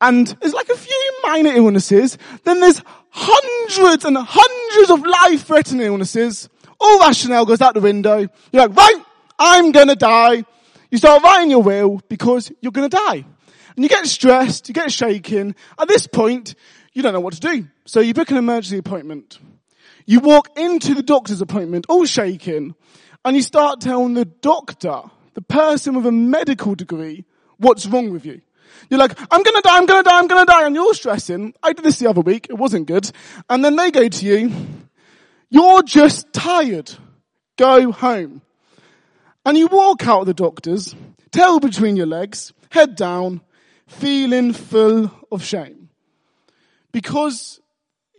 and 0.00 0.28
it's 0.42 0.54
like 0.54 0.68
a 0.68 0.76
few 0.76 1.12
minor 1.22 1.50
illnesses, 1.50 2.18
then 2.44 2.60
there's 2.60 2.82
hundreds 3.10 4.04
and 4.04 4.18
hundreds 4.18 4.90
of 4.90 5.06
life-threatening 5.06 5.86
illnesses. 5.86 6.48
All 6.78 7.00
rationale 7.00 7.46
goes 7.46 7.60
out 7.60 7.74
the 7.74 7.80
window. 7.80 8.28
You're 8.52 8.68
like, 8.68 8.76
right, 8.76 9.04
I'm 9.38 9.72
gonna 9.72 9.96
die. 9.96 10.44
You 10.90 10.98
start 10.98 11.22
writing 11.22 11.50
your 11.50 11.62
will 11.62 12.00
because 12.08 12.50
you're 12.60 12.72
gonna 12.72 12.88
die. 12.88 13.24
And 13.76 13.84
you 13.84 13.88
get 13.88 14.06
stressed, 14.06 14.68
you 14.68 14.74
get 14.74 14.90
shaken. 14.90 15.54
At 15.78 15.88
this 15.88 16.06
point, 16.06 16.54
you 16.92 17.02
don't 17.02 17.12
know 17.12 17.20
what 17.20 17.34
to 17.34 17.40
do. 17.40 17.68
So 17.84 18.00
you 18.00 18.14
book 18.14 18.30
an 18.30 18.36
emergency 18.36 18.78
appointment. 18.78 19.38
You 20.04 20.20
walk 20.20 20.58
into 20.58 20.94
the 20.94 21.02
doctor's 21.02 21.40
appointment, 21.40 21.86
all 21.88 22.06
shaken, 22.06 22.74
and 23.24 23.36
you 23.36 23.42
start 23.42 23.80
telling 23.80 24.14
the 24.14 24.24
doctor, 24.24 25.02
the 25.34 25.42
person 25.42 25.94
with 25.94 26.06
a 26.06 26.12
medical 26.12 26.74
degree, 26.74 27.24
what's 27.58 27.86
wrong 27.86 28.10
with 28.10 28.24
you. 28.24 28.40
You're 28.90 28.98
like, 28.98 29.18
I'm 29.30 29.42
gonna 29.42 29.62
die, 29.62 29.76
I'm 29.76 29.86
gonna 29.86 30.02
die, 30.02 30.18
I'm 30.18 30.26
gonna 30.26 30.46
die, 30.46 30.66
and 30.66 30.74
you're 30.74 30.94
stressing. 30.94 31.54
I 31.62 31.72
did 31.72 31.84
this 31.84 31.98
the 31.98 32.08
other 32.08 32.20
week, 32.20 32.46
it 32.48 32.54
wasn't 32.54 32.86
good. 32.86 33.10
And 33.48 33.64
then 33.64 33.76
they 33.76 33.90
go 33.90 34.08
to 34.08 34.26
you, 34.26 34.52
you're 35.50 35.82
just 35.82 36.32
tired. 36.32 36.90
Go 37.56 37.92
home. 37.92 38.42
And 39.48 39.56
you 39.56 39.66
walk 39.66 40.06
out 40.06 40.20
of 40.20 40.26
the 40.26 40.34
doctor's, 40.34 40.94
tail 41.30 41.58
between 41.58 41.96
your 41.96 42.04
legs, 42.04 42.52
head 42.68 42.96
down, 42.96 43.40
feeling 43.86 44.52
full 44.52 45.10
of 45.32 45.42
shame. 45.42 45.88
Because 46.92 47.58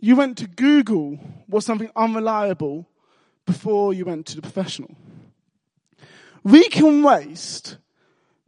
you 0.00 0.16
went 0.16 0.38
to 0.38 0.48
Google 0.48 1.20
was 1.48 1.64
something 1.64 1.88
unreliable 1.94 2.88
before 3.46 3.94
you 3.94 4.04
went 4.06 4.26
to 4.26 4.34
the 4.34 4.42
professional. 4.42 4.96
We 6.42 6.68
can 6.68 7.04
waste 7.04 7.76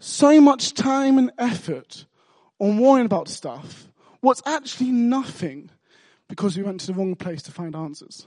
so 0.00 0.40
much 0.40 0.74
time 0.74 1.18
and 1.18 1.30
effort 1.38 2.04
on 2.58 2.78
worrying 2.78 3.06
about 3.06 3.28
stuff, 3.28 3.86
what's 4.22 4.42
actually 4.44 4.90
nothing 4.90 5.70
because 6.28 6.56
we 6.56 6.64
went 6.64 6.80
to 6.80 6.88
the 6.88 6.94
wrong 6.94 7.14
place 7.14 7.42
to 7.42 7.52
find 7.52 7.76
answers. 7.76 8.26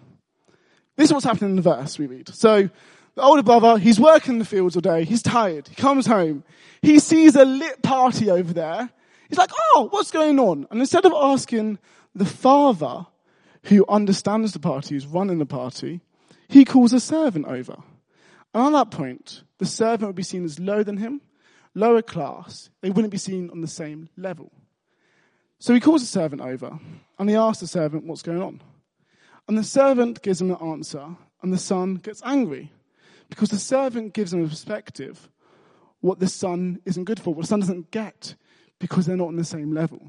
This 0.96 1.10
is 1.10 1.14
what's 1.14 1.26
happening 1.26 1.50
in 1.50 1.56
the 1.58 1.62
verse 1.62 2.00
we 2.00 2.08
read. 2.08 2.30
So, 2.30 2.70
the 3.16 3.22
older 3.22 3.44
brother, 3.44 3.78
he's 3.78 4.00
working 4.00 4.34
in 4.34 4.40
the 4.40 4.46
fields 4.46 4.76
all 4.76 4.82
day, 4.82 5.06
he's 5.06 5.24
tired, 5.24 5.68
he 5.68 5.76
comes 5.76 6.06
home, 6.06 6.44
he 6.82 7.00
sees 7.00 7.36
a 7.36 7.46
lit 7.46 7.82
party 7.82 8.30
over 8.30 8.54
there, 8.54 8.90
he's 9.30 9.38
like, 9.38 9.52
oh, 9.74 9.88
what's 9.92 10.12
going 10.12 10.40
on? 10.40 10.68
And 10.70 10.80
instead 10.80 11.06
of 11.06 11.14
asking 11.14 11.80
the 12.14 12.26
father 12.26 13.08
who 13.64 13.86
understands 13.88 14.52
the 14.52 14.60
party, 14.60 14.96
who's 14.96 15.08
running 15.08 15.40
the 15.40 15.46
party, 15.46 16.02
he 16.48 16.66
calls 16.66 16.94
a 16.94 17.00
servant 17.00 17.48
over. 17.48 17.78
And 18.54 18.68
at 18.68 18.72
that 18.72 18.92
point, 18.96 19.44
the 19.58 19.66
servant 19.66 20.10
would 20.10 20.16
be 20.16 20.24
seen 20.24 20.46
as 20.46 20.60
lower 20.60 20.84
than 20.84 20.98
him, 20.98 21.22
lower 21.74 22.02
class. 22.02 22.70
They 22.82 22.90
wouldn't 22.90 23.12
be 23.12 23.18
seen 23.18 23.50
on 23.50 23.62
the 23.62 23.68
same 23.68 24.10
level. 24.18 24.52
So 25.60 25.74
he 25.74 25.80
calls 25.80 26.02
the 26.02 26.08
servant 26.08 26.42
over 26.42 26.80
and 27.18 27.30
he 27.30 27.36
asks 27.36 27.62
the 27.62 27.68
servant 27.68 28.06
what's 28.06 28.22
going 28.22 28.42
on. 28.42 28.62
And 29.48 29.58
the 29.58 29.64
servant 29.64 30.22
gives 30.22 30.42
him 30.42 30.52
an 30.52 30.58
answer, 30.58 31.06
and 31.42 31.54
the 31.54 31.58
son 31.58 31.96
gets 31.96 32.22
angry 32.26 32.72
because 33.30 33.50
the 33.50 33.60
servant 33.60 34.14
gives 34.14 34.34
him 34.34 34.44
a 34.44 34.48
perspective 34.48 35.30
what 36.02 36.20
the 36.20 36.28
son 36.28 36.80
isn't 36.86 37.06
good 37.06 37.20
for, 37.20 37.34
what 37.34 37.42
the 37.42 37.48
son 37.48 37.60
doesn't 37.60 37.92
get 37.92 38.36
because 38.80 39.06
they're 39.06 39.18
not 39.18 39.30
on 39.30 39.36
the 39.38 39.44
same 39.44 39.74
level. 39.74 40.08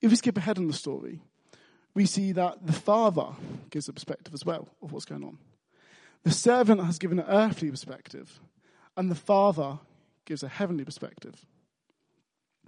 If 0.00 0.10
we 0.10 0.16
skip 0.16 0.36
ahead 0.36 0.58
in 0.58 0.66
the 0.66 0.72
story, 0.72 1.20
we 1.94 2.06
see 2.06 2.32
that 2.32 2.66
the 2.66 2.72
father 2.72 3.28
gives 3.70 3.88
a 3.88 3.92
perspective 3.92 4.34
as 4.34 4.44
well 4.44 4.68
of 4.82 4.92
what's 4.92 5.04
going 5.04 5.24
on. 5.24 5.38
The 6.24 6.30
servant 6.30 6.84
has 6.84 6.98
given 6.98 7.18
an 7.18 7.26
earthly 7.28 7.70
perspective, 7.70 8.40
and 8.96 9.10
the 9.10 9.14
father 9.14 9.78
gives 10.24 10.42
a 10.42 10.48
heavenly 10.48 10.84
perspective. 10.84 11.46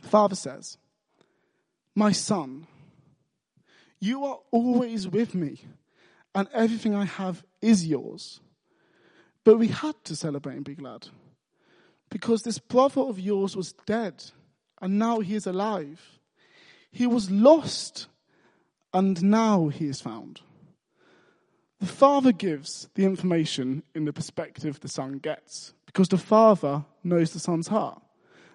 The 0.00 0.08
father 0.08 0.34
says, 0.34 0.78
My 1.94 2.12
son, 2.12 2.66
you 4.00 4.24
are 4.24 4.38
always 4.50 5.06
with 5.06 5.34
me, 5.34 5.60
and 6.34 6.48
everything 6.54 6.94
I 6.94 7.04
have 7.04 7.44
is 7.60 7.86
yours. 7.86 8.40
But 9.44 9.58
we 9.58 9.68
had 9.68 9.94
to 10.04 10.16
celebrate 10.16 10.56
and 10.56 10.64
be 10.64 10.74
glad 10.74 11.08
because 12.10 12.42
this 12.42 12.58
brother 12.58 13.00
of 13.00 13.18
yours 13.18 13.56
was 13.56 13.72
dead, 13.86 14.24
and 14.82 14.98
now 14.98 15.20
he 15.20 15.34
is 15.34 15.46
alive. 15.46 16.18
He 16.90 17.06
was 17.06 17.30
lost 17.30 18.08
and 18.92 19.22
now 19.22 19.68
he 19.68 19.86
is 19.86 20.00
found. 20.00 20.40
The 21.78 21.86
Father 21.86 22.32
gives 22.32 22.88
the 22.94 23.04
information 23.04 23.82
in 23.94 24.04
the 24.04 24.12
perspective 24.12 24.80
the 24.80 24.88
Son 24.88 25.18
gets, 25.18 25.72
because 25.86 26.08
the 26.08 26.18
Father 26.18 26.84
knows 27.02 27.32
the 27.32 27.38
Son's 27.38 27.68
heart. 27.68 28.02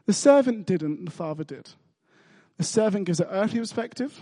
The 0.06 0.14
servant 0.14 0.68
didn't, 0.68 1.06
the 1.06 1.12
Father 1.12 1.44
did. 1.44 1.72
The 2.58 2.64
servant 2.64 3.06
gives 3.06 3.20
an 3.20 3.28
earthly 3.30 3.60
perspective, 3.60 4.20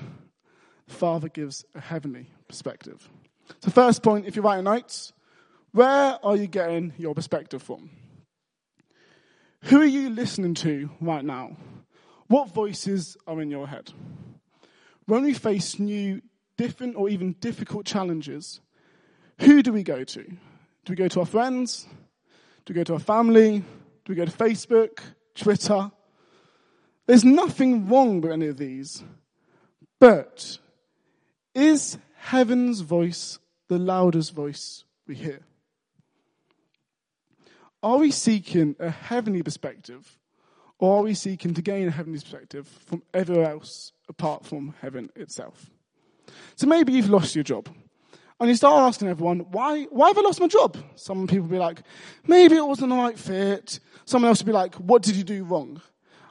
the 0.87 0.93
Father 0.93 1.27
gives 1.27 1.65
a 1.75 1.81
heavenly 1.81 2.27
perspective. 2.47 3.09
So, 3.59 3.71
first 3.71 4.03
point, 4.03 4.25
if 4.25 4.35
you're 4.35 4.45
writing 4.45 4.63
notes, 4.63 5.11
Where 5.73 6.19
are 6.23 6.35
you 6.35 6.45
getting 6.45 6.93
your 6.97 7.15
perspective 7.15 7.63
from? 7.63 7.89
Who 9.63 9.81
are 9.81 9.85
you 9.85 10.11
listening 10.11 10.53
to 10.55 10.91
right 11.01 11.25
now? 11.25 11.57
What 12.27 12.53
voices 12.53 13.17
are 13.25 13.41
in 13.41 13.49
your 13.49 13.67
head? 13.67 13.91
When 15.07 15.23
we 15.23 15.33
face 15.33 15.79
new, 15.79 16.21
different, 16.57 16.95
or 16.95 17.09
even 17.09 17.33
difficult 17.39 17.87
challenges, 17.87 18.61
who 19.39 19.63
do 19.63 19.73
we 19.73 19.81
go 19.81 20.03
to? 20.03 20.23
Do 20.23 20.91
we 20.91 20.95
go 20.95 21.07
to 21.07 21.21
our 21.21 21.25
friends? 21.25 21.87
Do 22.65 22.73
we 22.73 22.75
go 22.75 22.83
to 22.83 22.93
our 22.93 22.99
family? 22.99 23.59
Do 23.59 23.65
we 24.09 24.15
go 24.15 24.25
to 24.25 24.31
Facebook, 24.31 24.99
Twitter? 25.33 25.91
There's 27.07 27.25
nothing 27.25 27.89
wrong 27.89 28.21
with 28.21 28.31
any 28.31 28.45
of 28.47 28.57
these. 28.57 29.03
But 29.99 30.59
is 31.55 31.97
heaven's 32.17 32.81
voice 32.81 33.39
the 33.69 33.79
loudest 33.79 34.33
voice 34.33 34.83
we 35.07 35.15
hear? 35.15 35.39
Are 37.83 37.97
we 37.97 38.11
seeking 38.11 38.77
a 38.79 38.89
heavenly 38.89 39.43
perspective, 39.43 40.17
or 40.79 40.99
are 40.99 41.03
we 41.03 41.13
seeking 41.13 41.53
to 41.53 41.61
gain 41.61 41.89
a 41.89 41.91
heavenly 41.91 42.17
perspective 42.17 42.65
from 42.85 43.03
everywhere 43.13 43.51
else 43.51 43.91
apart 44.07 44.45
from 44.45 44.73
heaven 44.81 45.09
itself? 45.17 45.69
So 46.55 46.65
maybe 46.65 46.93
you've 46.93 47.09
lost 47.09 47.35
your 47.35 47.43
job. 47.43 47.67
And 48.39 48.49
you 48.49 48.55
start 48.55 48.87
asking 48.87 49.09
everyone, 49.09 49.39
why, 49.51 49.83
why 49.83 50.07
have 50.07 50.17
I 50.17 50.21
lost 50.21 50.39
my 50.39 50.47
job? 50.47 50.77
Some 50.95 51.27
people 51.27 51.43
will 51.43 51.51
be 51.51 51.57
like, 51.57 51.83
maybe 52.25 52.55
it 52.55 52.65
wasn't 52.65 52.89
the 52.89 52.95
right 52.95 53.19
fit. 53.19 53.79
Someone 54.05 54.29
else 54.29 54.39
will 54.39 54.47
be 54.47 54.53
like, 54.53 54.75
what 54.75 55.01
did 55.01 55.15
you 55.15 55.23
do 55.23 55.43
wrong? 55.43 55.81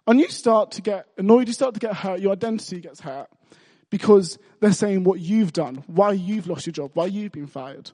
And 0.06 0.18
you 0.18 0.28
start 0.28 0.72
to 0.72 0.82
get 0.82 1.06
annoyed, 1.16 1.48
you 1.48 1.54
start 1.54 1.74
to 1.74 1.80
get 1.80 1.94
hurt, 1.94 2.20
your 2.20 2.32
identity 2.32 2.80
gets 2.80 3.00
hurt 3.00 3.28
because 3.88 4.38
they're 4.60 4.72
saying 4.72 5.04
what 5.04 5.20
you've 5.20 5.52
done, 5.52 5.84
why 5.86 6.12
you've 6.12 6.48
lost 6.48 6.66
your 6.66 6.72
job, 6.72 6.90
why 6.94 7.06
you've 7.06 7.32
been 7.32 7.46
fired. 7.46 7.90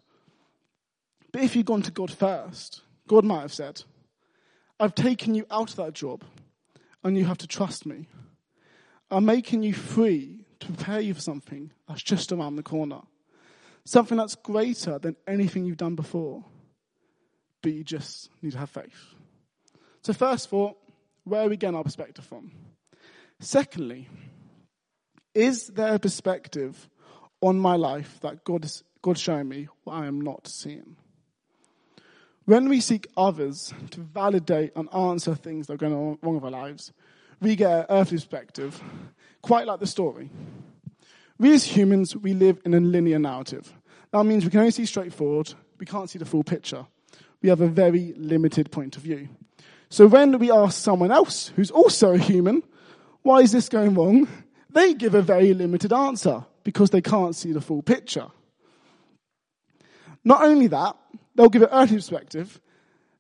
But 1.32 1.42
if 1.42 1.54
you've 1.54 1.66
gone 1.66 1.82
to 1.82 1.90
God 1.90 2.10
first, 2.10 2.82
God 3.08 3.24
might 3.24 3.40
have 3.40 3.52
said, 3.52 3.82
I've 4.78 4.94
taken 4.94 5.34
you 5.34 5.46
out 5.50 5.70
of 5.70 5.76
that 5.76 5.94
job 5.94 6.22
and 7.02 7.16
you 7.16 7.24
have 7.24 7.38
to 7.38 7.46
trust 7.46 7.86
me. 7.86 8.06
I'm 9.10 9.24
making 9.24 9.62
you 9.62 9.72
free 9.72 10.44
to 10.60 10.66
prepare 10.66 11.00
you 11.00 11.14
for 11.14 11.20
something 11.20 11.70
that's 11.88 12.02
just 12.02 12.30
around 12.30 12.56
the 12.56 12.62
corner. 12.62 13.00
Something 13.84 14.18
that's 14.18 14.34
greater 14.34 14.98
than 14.98 15.16
anything 15.26 15.64
you've 15.64 15.78
done 15.78 15.94
before. 15.94 16.44
But 17.62 17.72
you 17.72 17.82
just 17.82 18.28
need 18.42 18.52
to 18.52 18.58
have 18.58 18.70
faith. 18.70 19.14
So, 20.02 20.12
first 20.12 20.46
of 20.46 20.54
all, 20.54 20.78
where 21.24 21.42
are 21.42 21.48
we 21.48 21.56
getting 21.56 21.76
our 21.76 21.84
perspective 21.84 22.24
from? 22.24 22.52
Secondly, 23.40 24.08
is 25.34 25.68
there 25.68 25.94
a 25.94 25.98
perspective 25.98 26.88
on 27.40 27.58
my 27.58 27.76
life 27.76 28.18
that 28.20 28.44
God 28.44 28.64
is, 28.64 28.84
God's 29.00 29.20
showing 29.20 29.48
me 29.48 29.68
what 29.84 29.94
I 29.94 30.06
am 30.06 30.20
not 30.20 30.46
seeing? 30.46 30.96
When 32.48 32.70
we 32.70 32.80
seek 32.80 33.06
others 33.14 33.74
to 33.90 34.00
validate 34.00 34.72
and 34.74 34.88
answer 34.94 35.34
things 35.34 35.66
that 35.66 35.74
are 35.74 35.76
going 35.76 36.16
wrong 36.22 36.36
with 36.36 36.44
our 36.44 36.50
lives, 36.50 36.94
we 37.42 37.54
get 37.54 37.70
an 37.70 37.86
earthly 37.90 38.16
perspective, 38.16 38.82
quite 39.42 39.66
like 39.66 39.80
the 39.80 39.86
story. 39.86 40.30
We 41.38 41.52
as 41.52 41.64
humans, 41.64 42.16
we 42.16 42.32
live 42.32 42.58
in 42.64 42.72
a 42.72 42.80
linear 42.80 43.18
narrative. 43.18 43.70
That 44.12 44.24
means 44.24 44.46
we 44.46 44.50
can 44.50 44.60
only 44.60 44.70
see 44.70 44.86
straight 44.86 45.12
forward, 45.12 45.52
we 45.78 45.84
can't 45.84 46.08
see 46.08 46.18
the 46.18 46.24
full 46.24 46.42
picture. 46.42 46.86
We 47.42 47.50
have 47.50 47.60
a 47.60 47.68
very 47.68 48.14
limited 48.16 48.70
point 48.70 48.96
of 48.96 49.02
view. 49.02 49.28
So 49.90 50.06
when 50.06 50.38
we 50.38 50.50
ask 50.50 50.82
someone 50.82 51.12
else, 51.12 51.48
who's 51.54 51.70
also 51.70 52.14
a 52.14 52.18
human, 52.18 52.62
why 53.20 53.40
is 53.40 53.52
this 53.52 53.68
going 53.68 53.92
wrong? 53.92 54.26
They 54.70 54.94
give 54.94 55.14
a 55.14 55.20
very 55.20 55.52
limited 55.52 55.92
answer 55.92 56.46
because 56.64 56.88
they 56.88 57.02
can't 57.02 57.36
see 57.36 57.52
the 57.52 57.60
full 57.60 57.82
picture. 57.82 58.28
Not 60.24 60.42
only 60.44 60.68
that, 60.68 60.96
they'll 61.38 61.48
give 61.48 61.62
an 61.62 61.68
earthly 61.70 61.96
perspective, 61.96 62.60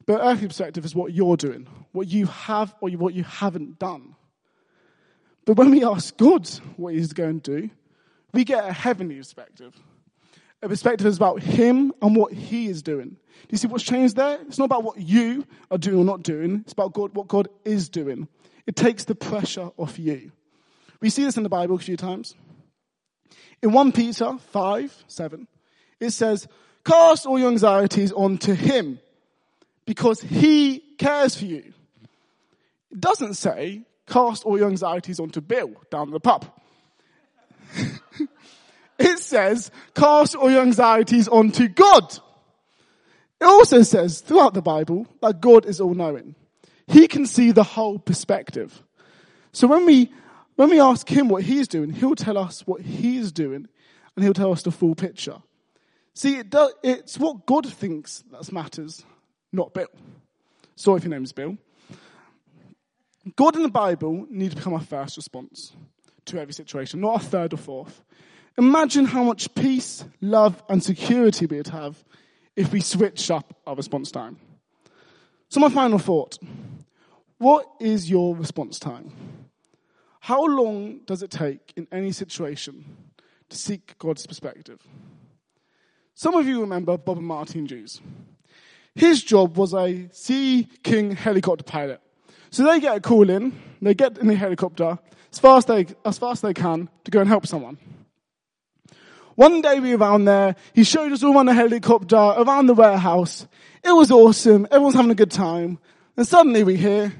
but 0.04 0.20
earthly 0.20 0.48
perspective 0.48 0.84
is 0.84 0.92
what 0.92 1.14
you're 1.14 1.36
doing, 1.36 1.68
what 1.92 2.08
you 2.08 2.26
have 2.26 2.74
or 2.80 2.90
what 2.90 3.14
you 3.14 3.22
haven't 3.22 3.78
done. 3.78 4.16
But 5.44 5.56
when 5.56 5.70
we 5.70 5.84
ask 5.84 6.16
God 6.16 6.48
what 6.76 6.94
he's 6.94 7.12
going 7.12 7.40
to 7.42 7.60
do, 7.60 7.70
we 8.32 8.44
get 8.44 8.68
a 8.68 8.72
heavenly 8.72 9.16
perspective. 9.16 9.72
A 10.60 10.68
perspective 10.68 11.06
is 11.06 11.16
about 11.16 11.40
him 11.40 11.92
and 12.02 12.16
what 12.16 12.32
he 12.32 12.66
is 12.66 12.82
doing. 12.82 13.10
Do 13.10 13.48
you 13.50 13.58
see 13.58 13.68
what's 13.68 13.84
changed 13.84 14.16
there? 14.16 14.40
It's 14.42 14.58
not 14.58 14.64
about 14.64 14.82
what 14.82 14.98
you 14.98 15.46
are 15.70 15.78
doing 15.78 15.98
or 15.98 16.04
not 16.04 16.24
doing. 16.24 16.62
It's 16.64 16.72
about 16.72 16.94
God, 16.94 17.14
what 17.14 17.28
God 17.28 17.48
is 17.64 17.88
doing. 17.88 18.26
It 18.66 18.74
takes 18.74 19.04
the 19.04 19.14
pressure 19.14 19.70
off 19.76 19.96
you. 19.96 20.32
We 21.00 21.10
see 21.10 21.22
this 21.22 21.36
in 21.36 21.44
the 21.44 21.48
Bible 21.48 21.76
a 21.76 21.78
few 21.78 21.96
times. 21.96 22.34
In 23.62 23.70
1 23.70 23.92
Peter 23.92 24.36
5, 24.36 25.04
7, 25.06 25.46
it 26.00 26.10
says, 26.10 26.48
Cast 26.88 27.26
all 27.26 27.38
your 27.38 27.50
anxieties 27.50 28.12
onto 28.12 28.54
him 28.54 28.98
because 29.84 30.22
he 30.22 30.78
cares 30.96 31.36
for 31.36 31.44
you. 31.44 31.74
It 32.90 32.98
doesn't 32.98 33.34
say, 33.34 33.82
Cast 34.06 34.44
all 34.44 34.58
your 34.58 34.68
anxieties 34.68 35.20
onto 35.20 35.42
Bill 35.42 35.70
down 35.90 36.10
the 36.10 36.18
pub. 36.18 36.46
it 38.98 39.18
says, 39.18 39.70
cast 39.94 40.34
all 40.34 40.50
your 40.50 40.62
anxieties 40.62 41.28
onto 41.28 41.68
God. 41.68 42.18
It 43.38 43.44
also 43.44 43.82
says 43.82 44.20
throughout 44.20 44.54
the 44.54 44.62
Bible 44.62 45.06
that 45.20 45.42
God 45.42 45.66
is 45.66 45.82
all 45.82 45.92
knowing. 45.92 46.34
He 46.86 47.06
can 47.06 47.26
see 47.26 47.52
the 47.52 47.64
whole 47.64 47.98
perspective. 47.98 48.82
So 49.52 49.66
when 49.66 49.84
we, 49.84 50.10
when 50.56 50.70
we 50.70 50.80
ask 50.80 51.06
him 51.06 51.28
what 51.28 51.42
he's 51.42 51.68
doing, 51.68 51.90
he'll 51.90 52.14
tell 52.14 52.38
us 52.38 52.66
what 52.66 52.80
he's 52.80 53.30
doing 53.30 53.68
and 54.16 54.24
he'll 54.24 54.32
tell 54.32 54.52
us 54.52 54.62
the 54.62 54.70
full 54.70 54.94
picture. 54.94 55.42
See, 56.18 56.34
it 56.34 56.50
does, 56.50 56.74
it's 56.82 57.16
what 57.16 57.46
God 57.46 57.64
thinks 57.64 58.24
that 58.32 58.52
matters, 58.52 59.04
not 59.52 59.72
Bill. 59.72 59.86
Sorry 60.74 60.96
if 60.96 61.04
your 61.04 61.12
name 61.12 61.22
is 61.22 61.30
Bill. 61.30 61.56
God 63.36 63.54
in 63.54 63.62
the 63.62 63.68
Bible 63.68 64.26
needs 64.28 64.54
to 64.54 64.56
become 64.56 64.74
our 64.74 64.80
first 64.80 65.16
response 65.16 65.74
to 66.24 66.40
every 66.40 66.52
situation, 66.52 67.00
not 67.00 67.22
a 67.22 67.24
third 67.24 67.52
or 67.52 67.56
fourth. 67.56 68.02
Imagine 68.58 69.04
how 69.04 69.22
much 69.22 69.54
peace, 69.54 70.04
love, 70.20 70.60
and 70.68 70.82
security 70.82 71.46
we'd 71.46 71.68
have 71.68 72.02
if 72.56 72.72
we 72.72 72.80
switched 72.80 73.30
up 73.30 73.54
our 73.64 73.76
response 73.76 74.10
time. 74.10 74.38
So, 75.50 75.60
my 75.60 75.68
final 75.68 76.00
thought 76.00 76.36
what 77.38 77.64
is 77.78 78.10
your 78.10 78.34
response 78.34 78.80
time? 78.80 79.12
How 80.18 80.44
long 80.44 80.98
does 81.06 81.22
it 81.22 81.30
take 81.30 81.72
in 81.76 81.86
any 81.92 82.10
situation 82.10 82.96
to 83.50 83.56
seek 83.56 83.96
God's 84.00 84.26
perspective? 84.26 84.80
Some 86.18 86.34
of 86.34 86.48
you 86.48 86.62
remember 86.62 86.98
Bob 86.98 87.20
Martin 87.20 87.68
Jews. 87.68 88.00
His 88.96 89.22
job 89.22 89.56
was 89.56 89.72
a 89.72 90.08
Sea 90.10 90.66
King 90.82 91.12
helicopter 91.12 91.62
pilot. 91.62 92.00
So 92.50 92.64
they 92.64 92.80
get 92.80 92.96
a 92.96 93.00
call 93.00 93.30
in, 93.30 93.56
they 93.80 93.94
get 93.94 94.18
in 94.18 94.26
the 94.26 94.34
helicopter 94.34 94.98
as 95.30 95.38
fast 95.38 95.70
as 95.70 95.86
they, 95.86 95.94
as 96.04 96.18
fast 96.18 96.38
as 96.38 96.40
they 96.40 96.54
can 96.54 96.88
to 97.04 97.12
go 97.12 97.20
and 97.20 97.28
help 97.28 97.46
someone. 97.46 97.78
One 99.36 99.62
day 99.62 99.78
we 99.78 99.94
were 99.94 100.04
around 100.04 100.24
there, 100.24 100.56
he 100.72 100.82
showed 100.82 101.12
us 101.12 101.22
all 101.22 101.38
on 101.38 101.46
the 101.46 101.54
helicopter, 101.54 102.16
around 102.16 102.66
the 102.66 102.74
warehouse. 102.74 103.46
It 103.84 103.92
was 103.92 104.10
awesome, 104.10 104.66
everyone's 104.72 104.96
having 104.96 105.12
a 105.12 105.14
good 105.14 105.30
time. 105.30 105.78
And 106.16 106.26
suddenly 106.26 106.64
we 106.64 106.74
hear, 106.74 107.12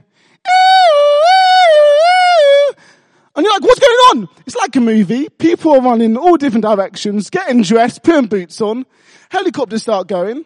and 3.39 3.45
you're 3.45 3.55
like, 3.55 3.63
what's 3.63 3.79
going 3.79 3.93
on? 4.11 4.29
It's 4.47 4.57
like 4.57 4.75
a 4.75 4.81
movie. 4.81 5.29
People 5.29 5.71
are 5.71 5.81
running 5.81 6.17
all 6.17 6.37
different 6.37 6.65
directions, 6.65 7.31
getting 7.31 7.63
dressed, 7.63 8.03
putting 8.03 8.27
boots 8.27 8.61
on. 8.61 8.85
Helicopters 9.29 9.83
start 9.83 10.09
going. 10.09 10.45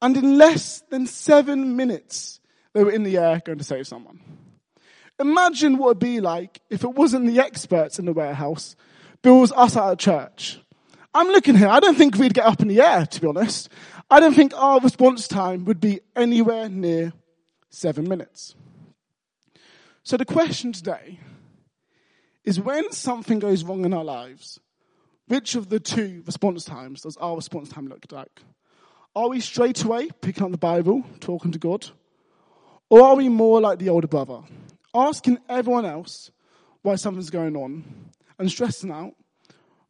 And 0.00 0.16
in 0.16 0.38
less 0.38 0.82
than 0.88 1.06
seven 1.06 1.76
minutes, 1.76 2.40
they 2.72 2.82
were 2.82 2.90
in 2.90 3.02
the 3.02 3.18
air 3.18 3.42
going 3.44 3.58
to 3.58 3.64
save 3.64 3.86
someone. 3.86 4.20
Imagine 5.18 5.76
what 5.76 5.88
it'd 5.88 5.98
be 5.98 6.20
like 6.20 6.62
if 6.70 6.82
it 6.82 6.94
wasn't 6.94 7.26
the 7.26 7.40
experts 7.40 7.98
in 7.98 8.06
the 8.06 8.14
warehouse, 8.14 8.74
but 9.20 9.28
it 9.28 9.40
was 9.40 9.52
us 9.52 9.76
at 9.76 9.92
a 9.92 9.94
church. 9.94 10.58
I'm 11.12 11.28
looking 11.28 11.58
here. 11.58 11.68
I 11.68 11.78
don't 11.78 11.94
think 11.94 12.16
we'd 12.16 12.32
get 12.32 12.46
up 12.46 12.62
in 12.62 12.68
the 12.68 12.80
air, 12.80 13.04
to 13.04 13.20
be 13.20 13.26
honest. 13.26 13.68
I 14.10 14.18
don't 14.18 14.32
think 14.32 14.54
our 14.56 14.80
response 14.80 15.28
time 15.28 15.66
would 15.66 15.78
be 15.78 16.00
anywhere 16.16 16.70
near 16.70 17.12
seven 17.68 18.08
minutes. 18.08 18.54
So 20.04 20.16
the 20.16 20.24
question 20.24 20.72
today 20.72 21.18
is 22.44 22.60
when 22.60 22.92
something 22.92 23.38
goes 23.38 23.64
wrong 23.64 23.84
in 23.84 23.94
our 23.94 24.04
lives, 24.04 24.60
which 25.26 25.54
of 25.54 25.70
the 25.70 25.80
two 25.80 26.22
response 26.26 26.64
times 26.64 27.02
does 27.02 27.16
our 27.16 27.36
response 27.36 27.70
time 27.70 27.88
look 27.88 28.04
like? 28.10 28.42
Are 29.16 29.28
we 29.28 29.40
straight 29.40 29.82
away 29.82 30.10
picking 30.20 30.44
up 30.44 30.50
the 30.50 30.58
Bible, 30.58 31.04
talking 31.20 31.52
to 31.52 31.58
God? 31.58 31.88
Or 32.90 33.02
are 33.02 33.16
we 33.16 33.28
more 33.28 33.60
like 33.60 33.78
the 33.78 33.88
older 33.88 34.06
brother, 34.06 34.40
asking 34.94 35.38
everyone 35.48 35.86
else 35.86 36.30
why 36.82 36.96
something's 36.96 37.30
going 37.30 37.56
on 37.56 37.84
and 38.38 38.50
stressing 38.50 38.90
out, 38.90 39.14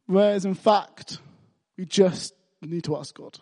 whereas 0.05 0.45
in 0.45 0.53
fact, 0.53 1.19
we 1.77 1.85
just 1.85 2.33
need 2.61 2.83
to 2.85 2.95
ask 2.95 3.15
God? 3.15 3.37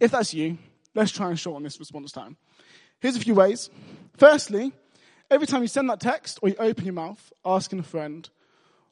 If 0.00 0.10
that's 0.10 0.34
you, 0.34 0.58
let's 0.94 1.12
try 1.12 1.28
and 1.28 1.38
shorten 1.38 1.62
this 1.62 1.78
response 1.78 2.10
time. 2.10 2.36
Here's 3.00 3.16
a 3.16 3.20
few 3.20 3.34
ways. 3.34 3.70
Firstly, 4.16 4.72
every 5.30 5.46
time 5.46 5.62
you 5.62 5.68
send 5.68 5.88
that 5.90 6.00
text 6.00 6.38
or 6.42 6.48
you 6.48 6.56
open 6.58 6.84
your 6.84 6.94
mouth 6.94 7.32
asking 7.44 7.78
a 7.78 7.82
friend 7.82 8.28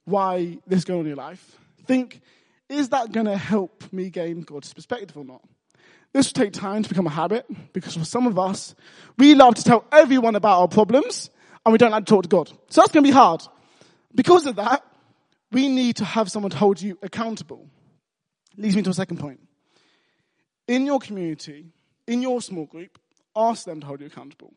why 0.05 0.59
this 0.67 0.79
is 0.79 0.85
going 0.85 1.01
on 1.01 1.07
in 1.07 1.09
your 1.09 1.17
life, 1.17 1.57
think, 1.87 2.21
is 2.69 2.91
that 2.91 3.13
going 3.13 3.27
to 3.27 3.37
help 3.37 3.85
me 3.93 4.11
gain 4.11 4.43
God's 4.43 4.73
perspective 4.73 5.17
or 5.17 5.25
not? 5.25 5.43
This 6.13 6.29
will 6.29 6.45
take 6.45 6.53
time 6.53 6.83
to 6.83 6.89
become 6.89 7.07
a 7.07 7.11
habit 7.11 7.47
because 7.73 7.97
for 7.97 8.05
some 8.05 8.27
of 8.27 8.39
us, 8.39 8.75
we 9.19 9.35
love 9.35 9.57
to 9.57 9.65
tell 9.65 9.85
everyone 9.93 10.37
about 10.37 10.61
our 10.61 10.69
problems 10.69 11.31
and 11.65 11.73
we 11.73 11.79
don't 11.79 11.91
like 11.91 12.07
to 12.07 12.11
talk 12.11 12.23
to 12.23 12.29
God. 12.29 12.49
So 12.69 12.81
that's 12.81 12.93
going 12.93 13.05
to 13.05 13.09
be 13.09 13.13
hard. 13.13 13.43
Because 14.15 14.47
of 14.47 14.57
that, 14.57 14.85
we 15.53 15.69
need 15.69 15.97
to 15.97 16.05
have 16.05 16.31
someone 16.31 16.51
to 16.51 16.57
hold 16.57 16.81
you 16.81 16.99
accountable. 17.03 17.69
Leads 18.57 18.77
me 18.77 18.83
to 18.83 18.91
a 18.91 18.95
second 18.95 19.19
point. 19.19 19.41
In 20.67 20.87
your 20.87 20.99
community, 20.99 21.67
in 22.07 22.23
your 22.23 22.41
small 22.41 22.67
group, 22.67 22.99
ask 23.37 23.65
them 23.65 23.81
to 23.81 23.87
hold 23.87 24.01
you 24.01 24.07
accountable. 24.07 24.53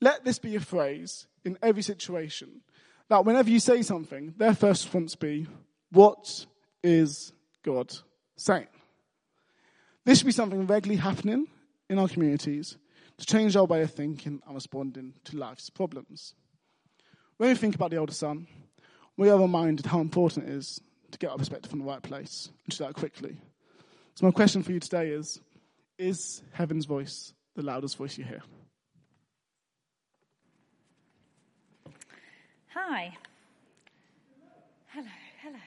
Let 0.00 0.24
this 0.24 0.38
be 0.38 0.56
a 0.56 0.60
phrase 0.60 1.26
in 1.44 1.58
every 1.62 1.82
situation 1.82 2.62
that 3.08 3.24
whenever 3.24 3.50
you 3.50 3.60
say 3.60 3.82
something, 3.82 4.34
their 4.36 4.54
first 4.54 4.84
response 4.84 5.14
be, 5.14 5.46
What 5.90 6.46
is 6.82 7.32
God 7.62 7.92
saying? 8.36 8.68
This 10.04 10.18
should 10.18 10.26
be 10.26 10.32
something 10.32 10.66
regularly 10.66 11.00
happening 11.00 11.46
in 11.88 11.98
our 11.98 12.08
communities 12.08 12.78
to 13.18 13.26
change 13.26 13.56
our 13.56 13.64
way 13.64 13.82
of 13.82 13.92
thinking 13.92 14.40
and 14.46 14.54
responding 14.54 15.12
to 15.24 15.36
life's 15.36 15.68
problems. 15.68 16.34
When 17.36 17.50
we 17.50 17.54
think 17.54 17.74
about 17.74 17.90
the 17.90 17.98
older 17.98 18.14
son, 18.14 18.46
we 19.16 19.28
are 19.28 19.38
reminded 19.38 19.86
how 19.86 20.00
important 20.00 20.48
it 20.48 20.54
is 20.54 20.80
to 21.10 21.18
get 21.18 21.30
our 21.30 21.36
perspective 21.36 21.70
from 21.70 21.80
the 21.80 21.84
right 21.84 22.02
place 22.02 22.50
and 22.64 22.76
do 22.76 22.84
that 22.84 22.94
quickly. 22.94 23.36
So, 24.14 24.26
my 24.26 24.32
question 24.32 24.62
for 24.62 24.72
you 24.72 24.80
today 24.80 25.10
is 25.10 25.40
Is 25.98 26.42
heaven's 26.52 26.86
voice 26.86 27.34
the 27.54 27.62
loudest 27.62 27.96
voice 27.96 28.16
you 28.16 28.24
hear? 28.24 28.42
Hi. 32.74 33.12
Hello, 34.94 35.08
hello. 35.42 35.58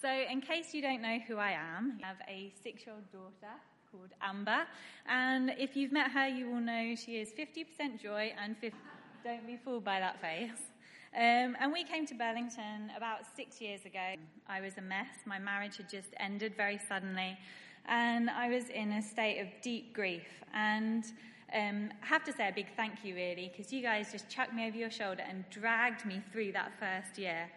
So, 0.00 0.08
in 0.08 0.40
case 0.40 0.72
you 0.72 0.80
don't 0.80 1.02
know 1.02 1.18
who 1.28 1.36
I 1.36 1.50
am, 1.50 2.00
I 2.02 2.06
have 2.06 2.16
a 2.26 2.50
six 2.64 2.86
year 2.86 2.94
old 2.94 3.12
daughter 3.12 3.52
called 3.90 4.08
Amber. 4.22 4.62
And 5.06 5.50
if 5.58 5.76
you've 5.76 5.92
met 5.92 6.10
her, 6.10 6.26
you 6.26 6.48
will 6.48 6.62
know 6.62 6.94
she 6.94 7.20
is 7.20 7.32
50% 7.32 8.00
joy 8.00 8.32
and 8.42 8.56
50. 8.56 8.78
Don't 9.22 9.46
be 9.46 9.58
fooled 9.62 9.84
by 9.84 10.00
that 10.00 10.22
face. 10.22 10.70
Um, 11.14 11.54
and 11.60 11.70
we 11.70 11.84
came 11.84 12.06
to 12.06 12.14
Burlington 12.14 12.90
about 12.96 13.26
six 13.36 13.60
years 13.60 13.84
ago. 13.84 14.14
I 14.48 14.62
was 14.62 14.78
a 14.78 14.82
mess. 14.82 15.26
My 15.26 15.38
marriage 15.38 15.76
had 15.76 15.90
just 15.90 16.14
ended 16.18 16.56
very 16.56 16.80
suddenly. 16.88 17.36
And 17.84 18.30
I 18.30 18.48
was 18.48 18.70
in 18.70 18.92
a 18.92 19.02
state 19.02 19.38
of 19.40 19.48
deep 19.60 19.92
grief. 19.92 20.28
And 20.54 21.04
um, 21.54 21.90
I 22.02 22.06
have 22.06 22.24
to 22.24 22.32
say 22.32 22.48
a 22.48 22.52
big 22.52 22.68
thank 22.76 23.04
you, 23.04 23.14
really, 23.14 23.52
because 23.54 23.72
you 23.72 23.82
guys 23.82 24.10
just 24.10 24.28
chucked 24.28 24.54
me 24.54 24.66
over 24.66 24.76
your 24.76 24.90
shoulder 24.90 25.22
and 25.28 25.44
dragged 25.50 26.06
me 26.06 26.20
through 26.32 26.52
that 26.52 26.72
first 26.78 27.18
year. 27.18 27.50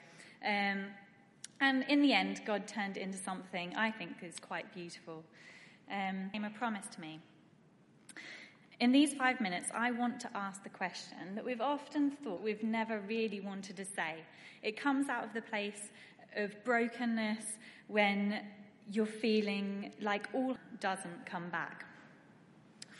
Um, 0.43 0.85
and 1.61 1.85
in 1.87 2.01
the 2.01 2.13
end, 2.13 2.41
God 2.45 2.67
turned 2.67 2.97
it 2.97 3.01
into 3.01 3.17
something 3.17 3.73
I 3.75 3.91
think 3.91 4.17
is 4.21 4.35
quite 4.39 4.73
beautiful. 4.73 5.23
Um, 5.89 6.31
a 6.33 6.49
promise 6.49 6.87
to 6.95 7.01
me. 7.01 7.19
In 8.81 8.91
these 8.91 9.13
five 9.13 9.39
minutes, 9.39 9.69
I 9.73 9.91
want 9.91 10.19
to 10.21 10.29
ask 10.35 10.61
the 10.63 10.69
question 10.69 11.35
that 11.35 11.45
we've 11.45 11.61
often 11.61 12.11
thought 12.11 12.41
we've 12.41 12.63
never 12.63 12.99
really 12.99 13.39
wanted 13.39 13.77
to 13.77 13.85
say. 13.85 14.15
It 14.63 14.77
comes 14.77 15.07
out 15.07 15.23
of 15.23 15.33
the 15.33 15.41
place 15.41 15.91
of 16.35 16.51
brokenness 16.65 17.45
when 17.87 18.41
you're 18.91 19.05
feeling 19.05 19.93
like 20.01 20.27
all 20.33 20.57
doesn't 20.81 21.25
come 21.25 21.49
back. 21.49 21.85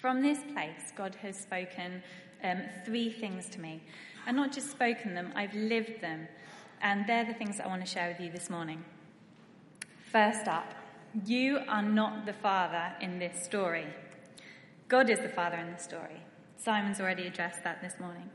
From 0.06 0.22
this 0.22 0.38
place, 0.54 0.94
God 0.96 1.15
has 1.24 1.36
spoken 1.36 2.04
um, 2.44 2.62
three 2.86 3.10
things 3.10 3.50
to 3.50 3.60
me. 3.60 3.82
And 4.28 4.38
not 4.38 4.52
just 4.52 4.70
spoken 4.70 5.15
them, 5.15 5.32
I've 5.34 5.56
lived 5.56 6.00
them. 6.00 6.28
And 6.80 7.08
they're 7.08 7.26
the 7.26 7.34
things 7.34 7.60
I 7.60 7.65
want 7.65 7.84
to 7.84 7.91
share 7.91 8.10
with 8.10 8.20
you 8.20 8.32
this 8.32 8.48
morning. 8.48 8.86
First 10.12 10.48
up, 10.48 10.76
you 11.26 11.58
are 11.68 11.82
not 11.82 12.28
the 12.28 12.34
father 12.34 12.94
in 13.02 13.18
this 13.18 13.44
story. 13.44 13.88
God 14.89 15.10
is 15.10 15.22
the 15.22 15.30
father 15.30 15.58
in 15.58 15.72
the 15.72 15.80
story. 15.80 16.22
Simon's 16.56 17.00
already 17.00 17.26
addressed 17.26 17.63
that 17.63 17.82
this 17.82 18.00
morning. 18.00 18.30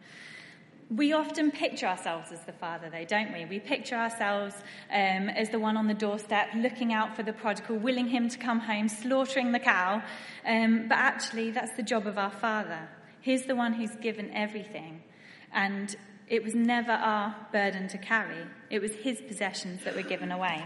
We 0.95 1.13
often 1.13 1.53
picture 1.53 1.87
ourselves 1.87 2.33
as 2.33 2.41
the 2.41 2.53
father, 2.53 2.91
though, 2.91 3.05
don't 3.05 3.33
we? 3.33 3.45
We 3.45 3.61
picture 3.61 3.95
ourselves 3.95 4.57
um, 4.91 5.29
as 5.29 5.51
the 5.51 5.61
one 5.61 5.77
on 5.77 5.87
the 5.87 5.95
doorstep, 5.95 6.49
looking 6.57 6.93
out 6.93 7.15
for 7.15 7.23
the 7.23 7.33
prodigal, 7.33 7.77
willing 7.79 8.09
him 8.09 8.29
to 8.29 8.37
come 8.37 8.59
home, 8.59 8.89
slaughtering 8.89 9.53
the 9.53 9.61
cow. 9.61 10.03
Um, 10.45 10.89
but 10.89 10.99
actually, 10.99 11.53
that's 11.53 11.77
the 11.77 11.85
job 11.85 12.09
of 12.09 12.19
our 12.19 12.33
father. 12.33 12.89
He's 13.21 13.45
the 13.45 13.55
one 13.55 13.73
who's 13.73 13.95
given 14.03 14.33
everything. 14.35 15.05
And 15.53 15.95
it 16.27 16.43
was 16.43 16.57
never 16.57 16.91
our 16.91 17.37
burden 17.53 17.87
to 17.89 17.99
carry, 17.99 18.45
it 18.69 18.81
was 18.81 18.93
his 18.93 19.21
possessions 19.21 19.85
that 19.85 19.95
were 19.95 20.03
given 20.03 20.33
away. 20.33 20.65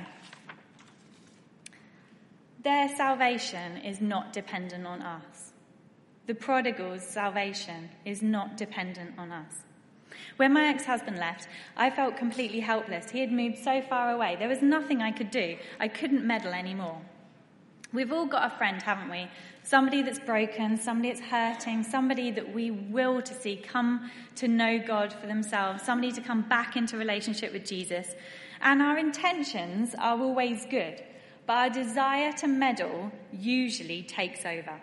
Their 2.63 2.89
salvation 2.97 3.77
is 3.79 4.01
not 4.01 4.33
dependent 4.33 4.87
on 4.87 5.03
us. 5.03 5.53
The 6.27 6.35
prodigal's 6.35 7.03
salvation 7.03 7.91
is 8.07 8.23
not 8.23 8.57
dependent 8.57 9.19
on 9.19 9.31
us. 9.31 9.65
When 10.37 10.53
my 10.53 10.67
ex 10.67 10.85
husband 10.85 11.19
left, 11.19 11.49
I 11.77 11.91
felt 11.91 12.17
completely 12.17 12.61
helpless. 12.61 13.11
He 13.11 13.21
had 13.21 13.33
moved 13.33 13.59
so 13.59 13.83
far 13.83 14.11
away. 14.11 14.37
There 14.39 14.49
was 14.49 14.63
nothing 14.63 15.03
I 15.03 15.13
could 15.13 15.31
do. 15.31 15.57
I 15.79 15.89
couldn't 15.89 16.25
meddle 16.25 16.53
anymore. 16.53 17.01
We've 17.93 18.13
all 18.13 18.27
got 18.27 18.53
a 18.53 18.57
friend, 18.57 18.83
haven't 18.83 19.09
we? 19.09 19.29
Somebody 19.63 20.03
that's 20.03 20.19
broken, 20.19 20.77
somebody 20.77 21.13
that's 21.13 21.25
hurting, 21.25 21.85
somebody 21.85 22.33
that 22.33 22.53
we 22.53 22.73
will 22.73 23.23
to 23.23 23.33
see 23.33 23.57
come 23.57 24.11
to 24.35 24.49
know 24.49 24.81
God 24.85 25.13
for 25.13 25.29
themselves, 25.29 25.85
somebody 25.85 26.11
to 26.13 26.21
come 26.21 26.43
back 26.43 26.77
into 26.77 26.99
relationship 26.99 27.53
with 27.53 27.65
Jesus. 27.65 28.15
And 28.61 28.83
our 28.83 28.99
intentions 28.99 29.95
are 29.95 30.19
always 30.19 30.67
good, 30.67 31.05
but 31.47 31.53
our 31.53 31.71
desire 31.71 32.33
to 32.33 32.49
meddle 32.49 33.13
usually 33.33 34.03
takes 34.03 34.45
over. 34.45 34.81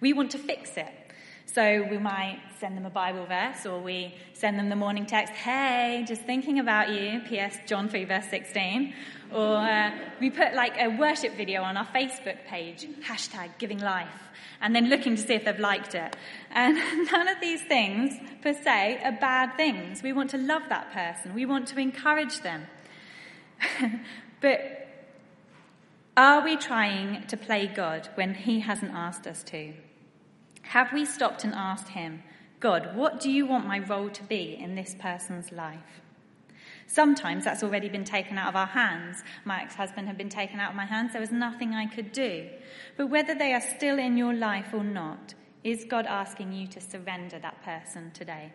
We 0.00 0.12
want 0.12 0.30
to 0.32 0.38
fix 0.38 0.76
it. 0.76 0.92
So 1.54 1.86
we 1.90 1.96
might 1.96 2.40
send 2.60 2.76
them 2.76 2.84
a 2.84 2.90
Bible 2.90 3.24
verse 3.24 3.64
or 3.64 3.80
we 3.80 4.14
send 4.34 4.58
them 4.58 4.68
the 4.68 4.76
morning 4.76 5.06
text, 5.06 5.32
hey, 5.32 6.04
just 6.06 6.20
thinking 6.22 6.58
about 6.58 6.90
you, 6.90 7.22
P.S. 7.26 7.56
John 7.66 7.88
3, 7.88 8.04
verse 8.04 8.26
16. 8.28 8.92
Or 9.32 9.56
uh, 9.56 9.90
we 10.20 10.28
put 10.28 10.52
like 10.54 10.74
a 10.78 10.88
worship 10.88 11.36
video 11.36 11.62
on 11.62 11.78
our 11.78 11.86
Facebook 11.86 12.44
page, 12.46 12.86
hashtag 13.02 13.48
giving 13.56 13.78
life, 13.78 14.28
and 14.60 14.76
then 14.76 14.90
looking 14.90 15.16
to 15.16 15.22
see 15.22 15.34
if 15.34 15.46
they've 15.46 15.58
liked 15.58 15.94
it. 15.94 16.16
And 16.50 16.76
none 17.12 17.28
of 17.28 17.40
these 17.40 17.62
things, 17.62 18.14
per 18.42 18.52
se, 18.52 19.00
are 19.02 19.12
bad 19.12 19.56
things. 19.56 20.02
We 20.02 20.12
want 20.12 20.30
to 20.30 20.38
love 20.38 20.62
that 20.68 20.92
person, 20.92 21.34
we 21.34 21.46
want 21.46 21.68
to 21.68 21.80
encourage 21.80 22.42
them. 22.42 22.66
but 24.42 24.86
are 26.14 26.44
we 26.44 26.56
trying 26.56 27.26
to 27.28 27.38
play 27.38 27.68
God 27.68 28.10
when 28.16 28.34
He 28.34 28.60
hasn't 28.60 28.92
asked 28.92 29.26
us 29.26 29.42
to? 29.44 29.72
Have 30.68 30.92
we 30.92 31.06
stopped 31.06 31.44
and 31.44 31.54
asked 31.54 31.88
Him, 31.88 32.22
God, 32.60 32.94
what 32.94 33.20
do 33.20 33.30
you 33.30 33.46
want 33.46 33.66
my 33.66 33.78
role 33.78 34.10
to 34.10 34.22
be 34.24 34.54
in 34.60 34.74
this 34.74 34.94
person's 34.98 35.50
life? 35.50 36.02
Sometimes 36.86 37.44
that's 37.44 37.62
already 37.62 37.88
been 37.88 38.04
taken 38.04 38.36
out 38.36 38.50
of 38.50 38.56
our 38.56 38.66
hands. 38.66 39.22
My 39.46 39.62
ex 39.62 39.76
husband 39.76 40.08
had 40.08 40.18
been 40.18 40.28
taken 40.28 40.60
out 40.60 40.70
of 40.70 40.76
my 40.76 40.84
hands. 40.84 41.12
There 41.12 41.22
was 41.22 41.30
nothing 41.30 41.72
I 41.72 41.86
could 41.86 42.12
do. 42.12 42.48
But 42.98 43.06
whether 43.06 43.34
they 43.34 43.54
are 43.54 43.62
still 43.62 43.98
in 43.98 44.18
your 44.18 44.34
life 44.34 44.74
or 44.74 44.84
not, 44.84 45.32
is 45.64 45.86
God 45.86 46.04
asking 46.04 46.52
you 46.52 46.66
to 46.66 46.82
surrender 46.82 47.38
that 47.38 47.62
person 47.64 48.10
today? 48.12 48.52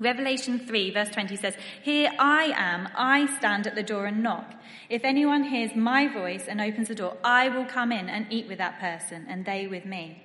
Revelation 0.00 0.60
3, 0.60 0.92
verse 0.92 1.10
20 1.10 1.36
says, 1.36 1.56
Here 1.82 2.10
I 2.18 2.54
am, 2.56 2.88
I 2.96 3.26
stand 3.36 3.66
at 3.66 3.74
the 3.74 3.82
door 3.82 4.06
and 4.06 4.22
knock. 4.22 4.54
If 4.88 5.04
anyone 5.04 5.44
hears 5.44 5.76
my 5.76 6.08
voice 6.08 6.46
and 6.48 6.58
opens 6.58 6.88
the 6.88 6.94
door, 6.94 7.18
I 7.22 7.50
will 7.50 7.66
come 7.66 7.92
in 7.92 8.08
and 8.08 8.26
eat 8.30 8.48
with 8.48 8.58
that 8.58 8.80
person, 8.80 9.26
and 9.28 9.44
they 9.44 9.66
with 9.66 9.84
me. 9.84 10.21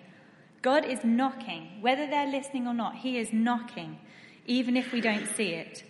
God 0.68 0.84
is 0.84 1.02
knocking. 1.06 1.78
Whether 1.80 2.08
they're 2.08 2.28
listening 2.28 2.68
or 2.68 2.74
not, 2.74 2.94
He 2.94 3.18
is 3.18 3.32
knocking, 3.32 4.00
even 4.48 4.76
if 4.76 4.92
we 4.92 5.00
don't 5.00 5.26
see 5.26 5.54
it. 5.54 5.82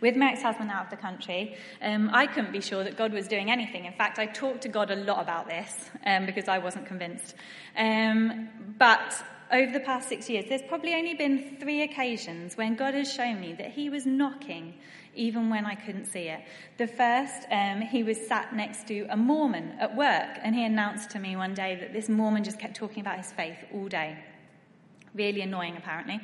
With 0.00 0.16
my 0.16 0.32
ex 0.32 0.42
husband 0.42 0.72
out 0.72 0.86
of 0.86 0.90
the 0.90 0.96
country, 0.96 1.54
um, 1.80 2.10
I 2.12 2.26
couldn't 2.26 2.50
be 2.50 2.60
sure 2.60 2.82
that 2.82 2.96
God 2.96 3.12
was 3.12 3.28
doing 3.28 3.52
anything. 3.52 3.84
In 3.84 3.92
fact, 3.92 4.18
I 4.18 4.26
talked 4.26 4.62
to 4.62 4.68
God 4.68 4.90
a 4.90 4.96
lot 4.96 5.22
about 5.22 5.46
this 5.46 5.72
um, 6.04 6.26
because 6.26 6.48
I 6.48 6.58
wasn't 6.58 6.86
convinced. 6.86 7.36
Um, 7.76 8.48
but 8.76 9.14
over 9.52 9.70
the 9.70 9.78
past 9.78 10.08
six 10.08 10.28
years, 10.28 10.46
there's 10.48 10.62
probably 10.62 10.94
only 10.94 11.14
been 11.14 11.58
three 11.60 11.82
occasions 11.82 12.56
when 12.56 12.74
God 12.74 12.94
has 12.94 13.12
shown 13.12 13.40
me 13.40 13.52
that 13.52 13.70
He 13.70 13.90
was 13.90 14.06
knocking 14.06 14.74
even 15.16 15.50
when 15.50 15.66
I 15.66 15.74
couldn't 15.74 16.06
see 16.06 16.28
it. 16.28 16.40
The 16.78 16.86
first, 16.86 17.46
um, 17.50 17.80
he 17.80 18.02
was 18.02 18.26
sat 18.26 18.54
next 18.54 18.86
to 18.88 19.06
a 19.10 19.16
Mormon 19.16 19.72
at 19.80 19.96
work, 19.96 20.38
and 20.42 20.54
he 20.54 20.64
announced 20.64 21.10
to 21.10 21.18
me 21.18 21.36
one 21.36 21.54
day 21.54 21.76
that 21.80 21.92
this 21.92 22.08
Mormon 22.08 22.44
just 22.44 22.58
kept 22.58 22.76
talking 22.76 23.00
about 23.00 23.18
his 23.18 23.32
faith 23.32 23.58
all 23.74 23.88
day. 23.88 24.18
Really 25.14 25.40
annoying, 25.40 25.76
apparently. 25.76 26.20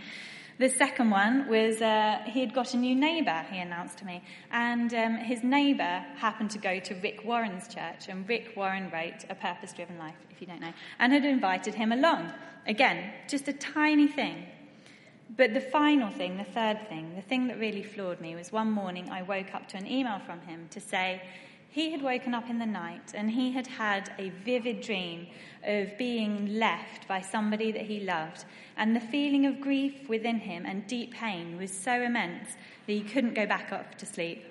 The 0.58 0.68
second 0.68 1.10
one 1.10 1.48
was 1.48 1.80
uh, 1.80 2.18
he 2.26 2.40
had 2.40 2.54
got 2.54 2.74
a 2.74 2.76
new 2.76 2.94
neighbour, 2.94 3.44
he 3.50 3.58
announced 3.58 3.98
to 3.98 4.04
me, 4.04 4.22
and 4.50 4.92
um, 4.94 5.16
his 5.16 5.42
neighbour 5.42 6.04
happened 6.16 6.50
to 6.50 6.58
go 6.58 6.78
to 6.78 6.94
Rick 6.96 7.24
Warren's 7.24 7.66
church, 7.66 8.08
and 8.08 8.28
Rick 8.28 8.52
Warren 8.54 8.90
wrote 8.92 9.24
A 9.30 9.34
Purpose 9.34 9.72
Driven 9.72 9.98
Life, 9.98 10.14
if 10.30 10.40
you 10.40 10.46
don't 10.46 10.60
know, 10.60 10.72
and 10.98 11.12
had 11.12 11.24
invited 11.24 11.74
him 11.74 11.90
along. 11.90 12.32
Again, 12.66 13.12
just 13.28 13.48
a 13.48 13.52
tiny 13.52 14.06
thing, 14.06 14.46
but 15.36 15.54
the 15.54 15.60
final 15.60 16.10
thing, 16.10 16.36
the 16.36 16.44
third 16.44 16.88
thing, 16.88 17.14
the 17.14 17.22
thing 17.22 17.46
that 17.46 17.58
really 17.58 17.82
floored 17.82 18.20
me 18.20 18.34
was 18.34 18.52
one 18.52 18.70
morning 18.70 19.08
I 19.10 19.22
woke 19.22 19.54
up 19.54 19.68
to 19.68 19.76
an 19.76 19.86
email 19.86 20.18
from 20.18 20.40
him 20.40 20.68
to 20.70 20.80
say 20.80 21.22
He 21.70 21.90
had 21.90 22.02
woken 22.02 22.34
up 22.34 22.50
in 22.50 22.58
the 22.58 22.66
night 22.66 23.12
and 23.14 23.30
he 23.30 23.52
had 23.52 23.66
had 23.66 24.12
a 24.18 24.28
vivid 24.44 24.82
dream 24.82 25.28
of 25.64 25.96
being 25.96 26.58
left 26.58 27.08
by 27.08 27.22
somebody 27.22 27.72
that 27.72 27.86
he 27.86 28.00
loved. 28.00 28.44
And 28.76 28.94
the 28.94 29.00
feeling 29.00 29.46
of 29.46 29.60
grief 29.60 30.08
within 30.08 30.40
him 30.40 30.66
and 30.66 30.86
deep 30.86 31.14
pain 31.14 31.56
was 31.56 31.72
so 31.72 32.02
immense 32.02 32.50
that 32.86 32.92
he 32.92 33.02
couldn't 33.02 33.34
go 33.34 33.46
back 33.46 33.72
up 33.72 33.96
to 33.98 34.06
sleep. 34.06 34.44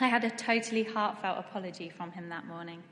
I 0.00 0.08
had 0.08 0.22
a 0.22 0.30
totally 0.30 0.84
heartfelt 0.84 1.38
apology 1.38 1.88
from 1.88 2.12
him 2.12 2.28
that 2.28 2.46
morning. 2.46 2.82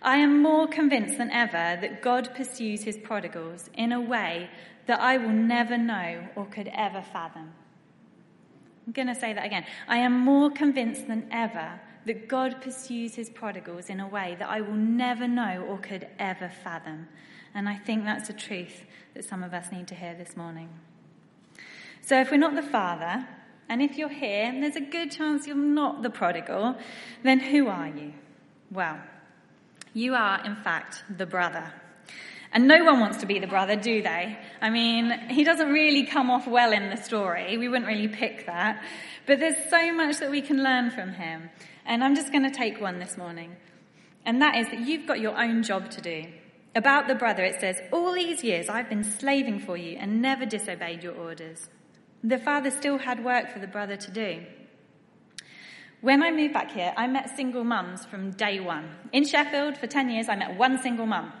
I 0.00 0.18
am 0.18 0.42
more 0.42 0.66
convinced 0.66 1.16
than 1.16 1.30
ever 1.30 1.80
that 1.80 2.02
God 2.02 2.34
pursues 2.34 2.84
his 2.84 2.98
prodigals 2.98 3.70
in 3.74 3.90
a 3.90 4.00
way 4.00 4.50
that 4.86 5.00
I 5.00 5.16
will 5.16 5.30
never 5.30 5.78
know 5.78 6.28
or 6.36 6.46
could 6.46 6.70
ever 6.72 7.02
fathom. 7.02 7.52
I'm 8.86 8.92
going 8.92 9.08
to 9.08 9.14
say 9.14 9.32
that 9.32 9.44
again. 9.44 9.64
I 9.88 9.98
am 9.98 10.18
more 10.18 10.50
convinced 10.50 11.08
than 11.08 11.26
ever 11.30 11.80
that 12.06 12.28
God 12.28 12.60
pursues 12.60 13.14
his 13.14 13.30
prodigals 13.30 13.88
in 13.88 13.98
a 14.00 14.06
way 14.06 14.36
that 14.38 14.48
I 14.48 14.60
will 14.60 14.74
never 14.74 15.26
know 15.26 15.64
or 15.66 15.78
could 15.78 16.06
ever 16.18 16.50
fathom. 16.62 17.08
And 17.54 17.68
I 17.68 17.76
think 17.76 18.04
that's 18.04 18.28
a 18.28 18.34
truth 18.34 18.84
that 19.14 19.24
some 19.24 19.42
of 19.42 19.54
us 19.54 19.72
need 19.72 19.88
to 19.88 19.94
hear 19.94 20.14
this 20.14 20.36
morning. 20.36 20.68
So 22.02 22.20
if 22.20 22.30
we're 22.30 22.36
not 22.36 22.54
the 22.54 22.62
father, 22.62 23.26
and 23.68 23.80
if 23.80 23.96
you're 23.96 24.10
here, 24.10 24.52
there's 24.52 24.76
a 24.76 24.80
good 24.80 25.10
chance 25.10 25.46
you're 25.46 25.56
not 25.56 26.02
the 26.02 26.10
prodigal, 26.10 26.76
then 27.22 27.40
who 27.40 27.68
are 27.68 27.88
you? 27.88 28.12
Well, 28.70 28.98
you 29.94 30.14
are, 30.14 30.44
in 30.44 30.56
fact, 30.56 31.04
the 31.08 31.24
brother. 31.24 31.72
And 32.54 32.68
no 32.68 32.84
one 32.84 33.00
wants 33.00 33.18
to 33.18 33.26
be 33.26 33.40
the 33.40 33.48
brother, 33.48 33.74
do 33.74 34.00
they? 34.00 34.38
I 34.62 34.70
mean, 34.70 35.10
he 35.28 35.42
doesn't 35.42 35.72
really 35.72 36.06
come 36.06 36.30
off 36.30 36.46
well 36.46 36.72
in 36.72 36.88
the 36.88 36.96
story. 36.96 37.58
We 37.58 37.66
wouldn't 37.68 37.88
really 37.88 38.06
pick 38.06 38.46
that. 38.46 38.80
But 39.26 39.40
there's 39.40 39.56
so 39.68 39.92
much 39.92 40.18
that 40.20 40.30
we 40.30 40.40
can 40.40 40.62
learn 40.62 40.92
from 40.92 41.10
him. 41.14 41.50
And 41.84 42.04
I'm 42.04 42.14
just 42.14 42.30
going 42.30 42.44
to 42.44 42.56
take 42.56 42.80
one 42.80 43.00
this 43.00 43.18
morning. 43.18 43.56
And 44.24 44.40
that 44.40 44.56
is 44.56 44.68
that 44.68 44.78
you've 44.78 45.04
got 45.04 45.18
your 45.18 45.36
own 45.36 45.64
job 45.64 45.90
to 45.90 46.00
do. 46.00 46.26
About 46.76 47.08
the 47.08 47.16
brother, 47.16 47.42
it 47.42 47.58
says, 47.58 47.80
All 47.92 48.12
these 48.12 48.44
years 48.44 48.68
I've 48.68 48.88
been 48.88 49.04
slaving 49.04 49.58
for 49.58 49.76
you 49.76 49.96
and 49.98 50.22
never 50.22 50.46
disobeyed 50.46 51.02
your 51.02 51.14
orders. 51.14 51.68
The 52.22 52.38
father 52.38 52.70
still 52.70 52.98
had 52.98 53.24
work 53.24 53.50
for 53.50 53.58
the 53.58 53.66
brother 53.66 53.96
to 53.96 54.10
do. 54.12 54.44
When 56.00 56.22
I 56.22 56.30
moved 56.30 56.54
back 56.54 56.70
here, 56.70 56.94
I 56.96 57.08
met 57.08 57.34
single 57.34 57.64
mums 57.64 58.04
from 58.04 58.30
day 58.30 58.60
one. 58.60 58.90
In 59.12 59.24
Sheffield, 59.24 59.76
for 59.76 59.88
10 59.88 60.10
years, 60.10 60.28
I 60.28 60.36
met 60.36 60.56
one 60.56 60.80
single 60.80 61.06
mum. 61.06 61.32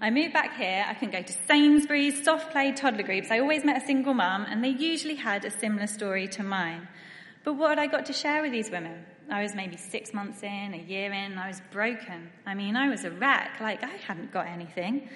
I 0.00 0.10
moved 0.10 0.32
back 0.32 0.56
here, 0.56 0.84
I 0.86 0.94
can 0.94 1.10
go 1.10 1.22
to 1.22 1.32
Sainsbury's, 1.48 2.22
soft 2.22 2.52
play 2.52 2.70
toddler 2.72 3.02
groups. 3.02 3.32
I 3.32 3.40
always 3.40 3.64
met 3.64 3.82
a 3.82 3.86
single 3.86 4.14
mum, 4.14 4.46
and 4.48 4.62
they 4.62 4.68
usually 4.68 5.16
had 5.16 5.44
a 5.44 5.50
similar 5.50 5.88
story 5.88 6.28
to 6.28 6.44
mine. 6.44 6.86
But 7.42 7.54
what 7.54 7.70
had 7.70 7.78
I 7.80 7.88
got 7.88 8.06
to 8.06 8.12
share 8.12 8.40
with 8.42 8.52
these 8.52 8.70
women? 8.70 9.04
I 9.28 9.42
was 9.42 9.54
maybe 9.54 9.76
six 9.76 10.14
months 10.14 10.42
in, 10.42 10.72
a 10.72 10.78
year 10.78 11.12
in, 11.12 11.36
I 11.36 11.48
was 11.48 11.60
broken. 11.72 12.30
I 12.46 12.54
mean, 12.54 12.76
I 12.76 12.88
was 12.88 13.04
a 13.04 13.10
wreck, 13.10 13.60
like 13.60 13.82
I 13.82 13.96
hadn't 14.06 14.32
got 14.32 14.46
anything. 14.46 15.08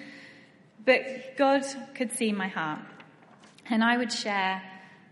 But 0.85 1.37
God 1.37 1.63
could 1.95 2.11
see 2.11 2.33
my 2.33 2.47
heart. 2.47 2.81
And 3.69 3.83
I 3.83 3.97
would 3.97 4.11
share 4.11 4.61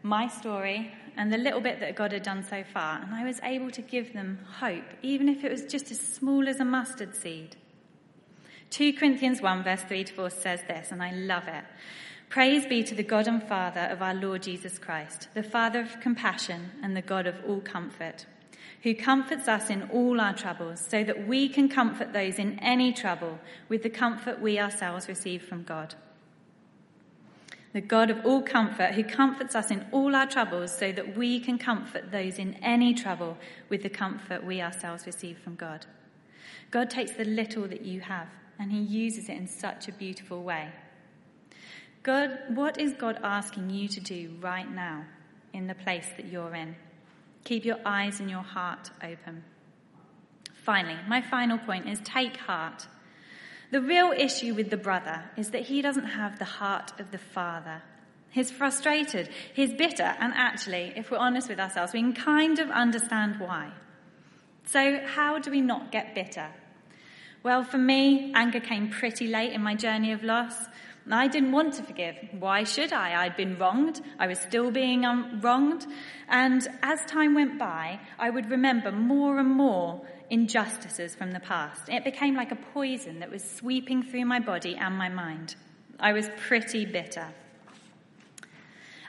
my 0.03 0.27
story 0.27 0.93
and 1.15 1.31
the 1.31 1.37
little 1.37 1.61
bit 1.61 1.79
that 1.79 1.95
God 1.95 2.11
had 2.11 2.23
done 2.23 2.43
so 2.43 2.63
far. 2.73 3.01
And 3.01 3.13
I 3.15 3.23
was 3.23 3.39
able 3.43 3.71
to 3.71 3.81
give 3.81 4.13
them 4.13 4.39
hope, 4.59 4.83
even 5.01 5.29
if 5.29 5.43
it 5.43 5.51
was 5.51 5.65
just 5.65 5.91
as 5.91 5.99
small 5.99 6.49
as 6.49 6.59
a 6.59 6.65
mustard 6.65 7.15
seed. 7.15 7.55
2 8.71 8.93
Corinthians 8.93 9.41
1, 9.41 9.63
verse 9.63 9.81
3 9.83 10.05
to 10.05 10.13
4 10.13 10.29
says 10.29 10.61
this, 10.65 10.91
and 10.93 11.03
I 11.03 11.11
love 11.11 11.45
it. 11.49 11.65
Praise 12.29 12.65
be 12.65 12.83
to 12.83 12.95
the 12.95 13.03
God 13.03 13.27
and 13.27 13.43
Father 13.43 13.81
of 13.81 14.01
our 14.01 14.13
Lord 14.13 14.43
Jesus 14.43 14.79
Christ, 14.79 15.27
the 15.33 15.43
Father 15.43 15.81
of 15.81 15.99
compassion 15.99 16.71
and 16.81 16.95
the 16.95 17.01
God 17.01 17.27
of 17.27 17.35
all 17.45 17.59
comfort, 17.59 18.25
who 18.83 18.95
comforts 18.95 19.49
us 19.49 19.69
in 19.69 19.83
all 19.91 20.21
our 20.21 20.33
troubles, 20.33 20.79
so 20.79 21.03
that 21.03 21.27
we 21.27 21.49
can 21.49 21.67
comfort 21.67 22.13
those 22.13 22.39
in 22.39 22.57
any 22.59 22.93
trouble 22.93 23.39
with 23.67 23.83
the 23.83 23.89
comfort 23.89 24.39
we 24.39 24.57
ourselves 24.57 25.09
receive 25.09 25.43
from 25.43 25.63
God. 25.63 25.95
The 27.73 27.81
God 27.81 28.09
of 28.09 28.25
all 28.25 28.41
comfort, 28.41 28.93
who 28.93 29.03
comforts 29.03 29.53
us 29.53 29.69
in 29.69 29.85
all 29.91 30.15
our 30.15 30.27
troubles, 30.27 30.71
so 30.71 30.93
that 30.93 31.17
we 31.17 31.41
can 31.41 31.57
comfort 31.57 32.13
those 32.13 32.39
in 32.39 32.53
any 32.63 32.93
trouble 32.93 33.37
with 33.67 33.83
the 33.83 33.89
comfort 33.89 34.45
we 34.45 34.61
ourselves 34.61 35.05
receive 35.05 35.39
from 35.39 35.55
God. 35.55 35.85
God 36.69 36.89
takes 36.89 37.11
the 37.11 37.25
little 37.25 37.67
that 37.67 37.81
you 37.81 37.99
have 37.99 38.29
and 38.61 38.71
he 38.71 38.79
uses 38.79 39.27
it 39.27 39.35
in 39.35 39.47
such 39.47 39.87
a 39.87 39.91
beautiful 39.91 40.43
way. 40.43 40.69
God, 42.03 42.37
what 42.49 42.79
is 42.79 42.93
God 42.93 43.19
asking 43.23 43.71
you 43.71 43.87
to 43.87 43.99
do 43.99 44.35
right 44.39 44.71
now 44.71 45.05
in 45.51 45.65
the 45.65 45.73
place 45.73 46.05
that 46.15 46.27
you're 46.27 46.53
in? 46.53 46.75
Keep 47.43 47.65
your 47.65 47.79
eyes 47.83 48.19
and 48.19 48.29
your 48.29 48.43
heart 48.43 48.91
open. 49.03 49.43
Finally, 50.53 50.97
my 51.07 51.21
final 51.21 51.57
point 51.57 51.89
is 51.89 51.99
take 52.03 52.37
heart. 52.37 52.85
The 53.71 53.81
real 53.81 54.13
issue 54.15 54.53
with 54.53 54.69
the 54.69 54.77
brother 54.77 55.23
is 55.35 55.49
that 55.51 55.63
he 55.63 55.81
doesn't 55.81 56.05
have 56.05 56.37
the 56.37 56.45
heart 56.45 56.93
of 56.99 57.09
the 57.09 57.17
father. 57.17 57.81
He's 58.29 58.51
frustrated, 58.51 59.27
he's 59.55 59.73
bitter, 59.73 60.15
and 60.19 60.33
actually, 60.35 60.93
if 60.95 61.09
we're 61.09 61.17
honest 61.17 61.49
with 61.49 61.59
ourselves, 61.59 61.93
we 61.93 62.01
can 62.01 62.13
kind 62.13 62.59
of 62.59 62.69
understand 62.69 63.39
why. 63.39 63.71
So, 64.65 64.99
how 65.03 65.39
do 65.39 65.49
we 65.49 65.61
not 65.61 65.91
get 65.91 66.13
bitter? 66.13 66.49
Well, 67.43 67.63
for 67.63 67.79
me, 67.79 68.31
anger 68.35 68.59
came 68.59 68.89
pretty 68.89 69.27
late 69.27 69.53
in 69.53 69.63
my 69.63 69.73
journey 69.73 70.11
of 70.11 70.23
loss. 70.23 70.53
I 71.09 71.27
didn't 71.27 71.51
want 71.51 71.73
to 71.75 71.83
forgive. 71.83 72.15
Why 72.37 72.63
should 72.63 72.93
I? 72.93 73.23
I'd 73.23 73.35
been 73.35 73.57
wronged. 73.57 73.99
I 74.19 74.27
was 74.27 74.39
still 74.39 74.69
being 74.69 75.05
um, 75.05 75.41
wronged. 75.41 75.87
And 76.29 76.67
as 76.83 77.03
time 77.05 77.33
went 77.33 77.57
by, 77.57 77.99
I 78.19 78.29
would 78.29 78.51
remember 78.51 78.91
more 78.91 79.39
and 79.39 79.49
more 79.49 80.05
injustices 80.29 81.15
from 81.15 81.31
the 81.31 81.39
past. 81.39 81.89
It 81.89 82.03
became 82.03 82.35
like 82.35 82.51
a 82.51 82.55
poison 82.73 83.19
that 83.21 83.31
was 83.31 83.43
sweeping 83.43 84.03
through 84.03 84.25
my 84.25 84.39
body 84.39 84.75
and 84.75 84.95
my 84.95 85.09
mind. 85.09 85.55
I 85.99 86.13
was 86.13 86.29
pretty 86.47 86.85
bitter. 86.85 87.27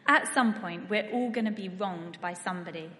At 0.06 0.32
some 0.32 0.54
point, 0.54 0.88
we're 0.88 1.10
all 1.10 1.30
going 1.30 1.44
to 1.44 1.52
be 1.52 1.68
wronged 1.68 2.18
by 2.22 2.32
somebody, 2.32 2.90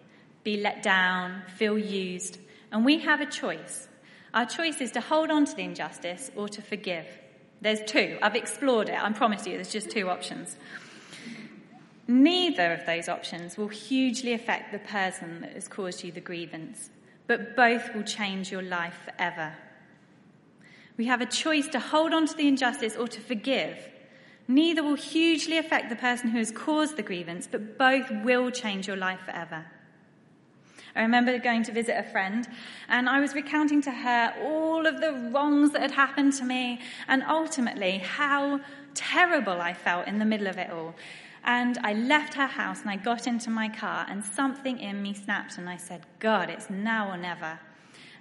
be 0.45 0.59
let 0.59 0.83
down, 0.83 1.43
feel 1.57 1.79
used, 1.79 2.39
and 2.71 2.85
we 2.85 3.01
have 3.01 3.23
a 3.23 3.27
choice. 3.27 3.89
Our 4.35 4.47
choice 4.47 4.81
is 4.81 4.93
to 4.93 5.01
hold 5.01 5.31
on 5.31 5.45
to 5.45 5.55
the 5.55 5.63
injustice 5.63 6.31
or 6.35 6.49
to 6.49 6.63
forgive. 6.63 7.07
There's 7.61 7.81
two. 7.87 8.19
I've 8.23 8.35
explored 8.35 8.89
it. 8.89 9.03
I 9.03 9.13
promise 9.13 9.47
you, 9.47 9.55
there's 9.55 9.73
just 9.73 9.91
two 9.91 10.09
options. 10.09 10.57
Neither 12.09 12.73
of 12.73 12.85
those 12.87 13.09
options 13.09 13.57
will 13.57 13.69
hugely 13.69 14.33
affect 14.33 14.73
the 14.73 14.79
person 14.79 15.43
that 15.43 15.53
has 15.53 15.69
caused 15.69 16.03
you 16.03 16.11
the 16.11 16.21
grievance, 16.21 16.91
but 17.27 17.55
both 17.55 17.95
will 17.95 18.03
change 18.03 18.51
your 18.51 18.63
life 18.63 18.97
forever. 19.05 19.55
We 20.97 21.05
have 21.07 21.21
a 21.21 21.27
choice 21.27 21.69
to 21.69 21.79
hold 21.79 22.13
on 22.13 22.27
to 22.27 22.35
the 22.35 22.49
injustice 22.49 22.97
or 22.97 23.09
to 23.09 23.21
forgive. 23.21 23.79
Neither 24.49 24.83
will 24.83 24.97
hugely 24.97 25.59
affect 25.59 25.89
the 25.89 25.97
person 25.97 26.31
who 26.31 26.39
has 26.39 26.51
caused 26.51 26.97
the 26.97 27.03
grievance, 27.03 27.47
but 27.51 27.79
both 27.79 28.11
will 28.25 28.51
change 28.51 28.89
your 28.89 28.97
life 28.97 29.21
forever. 29.21 29.67
I 30.95 31.03
remember 31.03 31.39
going 31.39 31.63
to 31.65 31.73
visit 31.73 31.97
a 31.97 32.03
friend 32.03 32.47
and 32.89 33.09
I 33.09 33.21
was 33.21 33.35
recounting 33.35 33.81
to 33.83 33.91
her 33.91 34.35
all 34.43 34.87
of 34.87 35.01
the 35.01 35.31
wrongs 35.33 35.73
that 35.73 35.83
had 35.83 35.91
happened 35.93 36.35
to 36.35 36.45
me 36.45 36.81
and 37.09 37.23
ultimately 37.23 37.99
how 37.99 38.61
terrible 38.95 39.61
I 39.61 39.73
felt 39.73 40.07
in 40.07 40.19
the 40.19 40.25
middle 40.25 40.47
of 40.47 40.59
it 40.59 40.71
all. 40.71 40.95
And 41.45 41.79
I 41.83 41.95
left 41.95 42.35
her 42.35 42.47
house 42.47 42.83
and 42.83 42.91
I 42.91 42.97
got 42.97 43.27
into 43.27 43.51
my 43.51 43.69
car 43.69 44.07
and 44.09 44.25
something 44.25 44.79
in 44.79 45.03
me 45.03 45.15
snapped 45.15 45.59
and 45.59 45.69
I 45.69 45.77
said, 45.77 46.03
God, 46.19 46.51
it's 46.51 46.71
now 46.71 47.11
or 47.11 47.17
never. 47.17 47.59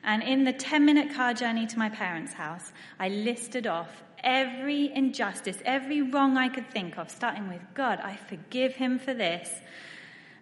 And 0.03 0.23
in 0.23 0.45
the 0.45 0.53
10 0.53 0.83
minute 0.83 1.13
car 1.13 1.33
journey 1.33 1.67
to 1.67 1.77
my 1.77 1.89
parents' 1.89 2.33
house, 2.33 2.71
I 2.99 3.09
listed 3.09 3.67
off 3.67 4.01
every 4.23 4.91
injustice, 4.95 5.57
every 5.65 6.01
wrong 6.01 6.37
I 6.37 6.49
could 6.49 6.69
think 6.71 6.97
of, 6.97 7.11
starting 7.11 7.47
with, 7.49 7.61
God, 7.73 7.99
I 8.01 8.15
forgive 8.15 8.75
him 8.75 8.97
for 8.97 9.13
this 9.13 9.49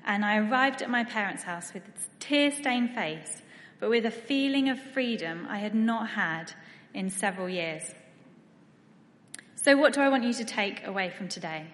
and 0.05 0.25
I 0.25 0.37
arrived 0.37 0.81
at 0.81 0.89
my 0.89 1.03
parents' 1.03 1.43
house 1.43 1.73
with 1.73 1.83
a 1.83 1.91
tear 2.19 2.51
stained 2.51 2.95
face, 2.95 3.41
but 3.79 3.89
with 3.89 4.05
a 4.05 4.11
feeling 4.11 4.69
of 4.69 4.79
freedom 4.79 5.47
I 5.49 5.59
had 5.59 5.75
not 5.75 6.09
had 6.09 6.53
in 6.93 7.09
several 7.09 7.49
years. 7.49 7.83
So, 9.55 9.75
what 9.75 9.93
do 9.93 10.01
I 10.01 10.09
want 10.09 10.23
you 10.23 10.33
to 10.33 10.45
take 10.45 10.85
away 10.87 11.09
from 11.09 11.27
today? 11.27 11.67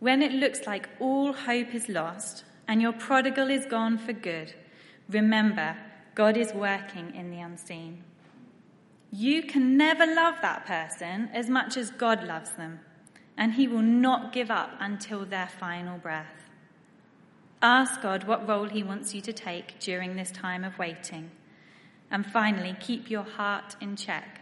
When 0.00 0.22
it 0.22 0.32
looks 0.32 0.66
like 0.66 0.88
all 0.98 1.32
hope 1.32 1.74
is 1.74 1.88
lost 1.88 2.44
and 2.68 2.80
your 2.80 2.92
prodigal 2.92 3.50
is 3.50 3.66
gone 3.66 3.98
for 3.98 4.12
good, 4.12 4.54
remember 5.08 5.76
God 6.14 6.36
is 6.36 6.52
working 6.52 7.14
in 7.14 7.30
the 7.30 7.40
unseen. 7.40 8.04
You 9.12 9.42
can 9.42 9.76
never 9.76 10.06
love 10.06 10.36
that 10.42 10.66
person 10.66 11.30
as 11.32 11.50
much 11.50 11.76
as 11.76 11.90
God 11.90 12.24
loves 12.24 12.52
them, 12.52 12.80
and 13.36 13.54
He 13.54 13.66
will 13.66 13.82
not 13.82 14.32
give 14.32 14.50
up 14.50 14.70
until 14.78 15.24
their 15.24 15.48
final 15.48 15.98
breath. 15.98 16.39
Ask 17.62 18.00
God 18.00 18.24
what 18.24 18.48
role 18.48 18.68
He 18.68 18.82
wants 18.82 19.14
you 19.14 19.20
to 19.20 19.32
take 19.32 19.78
during 19.80 20.16
this 20.16 20.30
time 20.30 20.64
of 20.64 20.78
waiting. 20.78 21.30
And 22.10 22.24
finally, 22.24 22.74
keep 22.80 23.10
your 23.10 23.22
heart 23.22 23.76
in 23.80 23.96
check, 23.96 24.40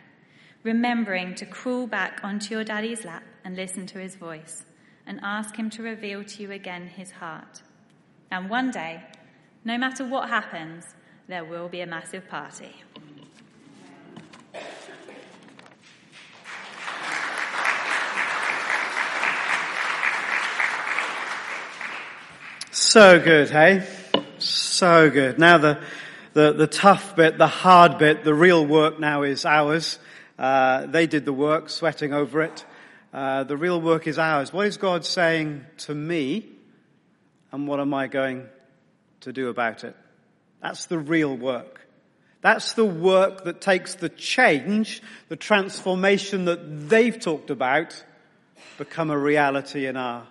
remembering 0.62 1.34
to 1.34 1.46
crawl 1.46 1.86
back 1.86 2.20
onto 2.22 2.54
your 2.54 2.64
daddy's 2.64 3.04
lap 3.04 3.24
and 3.44 3.56
listen 3.56 3.86
to 3.86 3.98
his 3.98 4.14
voice 4.14 4.64
and 5.06 5.20
ask 5.22 5.56
him 5.56 5.68
to 5.70 5.82
reveal 5.82 6.22
to 6.22 6.42
you 6.42 6.52
again 6.52 6.86
his 6.86 7.10
heart. 7.10 7.62
And 8.30 8.48
one 8.48 8.70
day, 8.70 9.02
no 9.64 9.76
matter 9.78 10.04
what 10.04 10.28
happens, 10.28 10.84
There 11.28 11.44
will 11.44 11.68
be 11.68 11.82
a 11.82 11.86
massive 11.86 12.26
party. 12.26 12.74
So 22.88 23.20
good, 23.20 23.50
hey? 23.50 23.86
So 24.38 25.10
good. 25.10 25.38
Now 25.38 25.58
the, 25.58 25.78
the, 26.32 26.54
the 26.54 26.66
tough 26.66 27.14
bit, 27.16 27.36
the 27.36 27.46
hard 27.46 27.98
bit, 27.98 28.24
the 28.24 28.32
real 28.32 28.64
work 28.64 28.98
now 28.98 29.24
is 29.24 29.44
ours. 29.44 29.98
Uh, 30.38 30.86
they 30.86 31.06
did 31.06 31.26
the 31.26 31.32
work, 31.34 31.68
sweating 31.68 32.14
over 32.14 32.40
it. 32.40 32.64
Uh, 33.12 33.44
the 33.44 33.58
real 33.58 33.78
work 33.78 34.06
is 34.06 34.18
ours. 34.18 34.54
What 34.54 34.66
is 34.66 34.78
God 34.78 35.04
saying 35.04 35.66
to 35.80 35.94
me? 35.94 36.46
And 37.52 37.68
what 37.68 37.78
am 37.78 37.92
I 37.92 38.06
going 38.06 38.46
to 39.20 39.34
do 39.34 39.50
about 39.50 39.84
it? 39.84 39.94
That's 40.62 40.86
the 40.86 40.98
real 40.98 41.36
work. 41.36 41.86
That's 42.40 42.72
the 42.72 42.86
work 42.86 43.44
that 43.44 43.60
takes 43.60 43.96
the 43.96 44.08
change, 44.08 45.02
the 45.28 45.36
transformation 45.36 46.46
that 46.46 46.88
they've 46.88 47.20
talked 47.20 47.50
about, 47.50 48.02
become 48.78 49.10
a 49.10 49.18
reality 49.18 49.84
in 49.84 49.98
our 49.98 50.26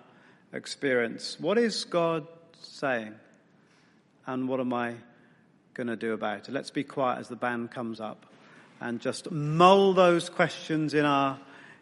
experience. 0.52 1.38
What 1.38 1.56
is 1.56 1.84
God 1.84 2.26
saying? 2.78 3.12
And 4.24 4.48
what 4.48 4.60
am 4.60 4.72
I 4.72 4.94
going 5.74 5.88
to 5.88 5.96
do 5.96 6.12
about 6.12 6.48
it? 6.48 6.52
Let's 6.52 6.70
be 6.70 6.84
quiet 6.84 7.18
as 7.18 7.28
the 7.28 7.34
band 7.34 7.72
comes 7.72 8.00
up 8.00 8.24
and 8.80 9.00
just 9.00 9.32
mull 9.32 9.94
those 9.94 10.28
questions 10.30 10.94
in 10.94 11.04
our 11.04 11.38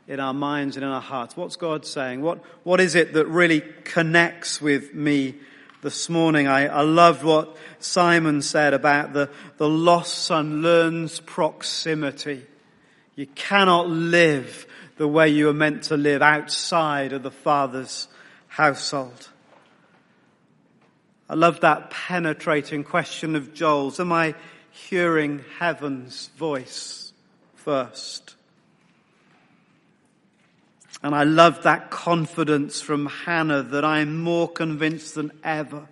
in 0.09 0.21
our 0.21 0.33
minds 0.33 0.77
and 0.77 0.85
in 0.85 0.91
our 0.91 1.01
hearts. 1.01 1.37
What's 1.37 1.57
God 1.57 1.85
saying? 1.85 2.23
What 2.23 2.43
what 2.63 2.81
is 2.81 2.95
it 2.95 3.13
that 3.13 3.27
really 3.27 3.61
connects 3.85 4.63
with 4.63 4.95
me 4.95 5.35
this 5.83 6.09
morning? 6.09 6.47
I, 6.47 6.67
I 6.67 6.81
loved 6.81 7.23
what 7.23 7.59
Simon 7.79 8.41
said 8.41 8.73
about 8.73 9.13
the, 9.13 9.29
the 9.59 9.69
lost 9.69 10.25
son 10.25 10.63
learns 10.63 11.21
proximity. 11.21 12.47
You 13.17 13.27
cannot 13.27 13.91
live 13.91 14.67
the 14.97 15.09
way 15.09 15.29
you 15.29 15.51
are 15.51 15.55
meant 15.55 15.83
to 15.85 15.99
live 15.99 16.23
outside 16.23 17.13
of 17.13 17.23
the 17.23 17.31
Father's 17.31 18.09
household. 18.49 19.29
I 21.29 21.35
love 21.35 21.61
that 21.61 21.91
penetrating 21.91 22.85
question 22.85 23.35
of 23.35 23.53
Joel's. 23.53 23.99
Am 23.99 24.13
I 24.13 24.35
hearing 24.71 25.45
heaven's 25.59 26.29
voice 26.37 27.13
first? 27.55 28.37
And 31.03 31.15
I 31.15 31.25
love 31.25 31.65
that 31.65 31.91
confidence 31.91 32.81
from 32.81 33.07
Hannah 33.07 33.63
that 33.63 33.85
I 33.85 34.01
am 34.01 34.23
more 34.23 34.49
convinced 34.49 35.15
than 35.15 35.33
ever 35.45 35.89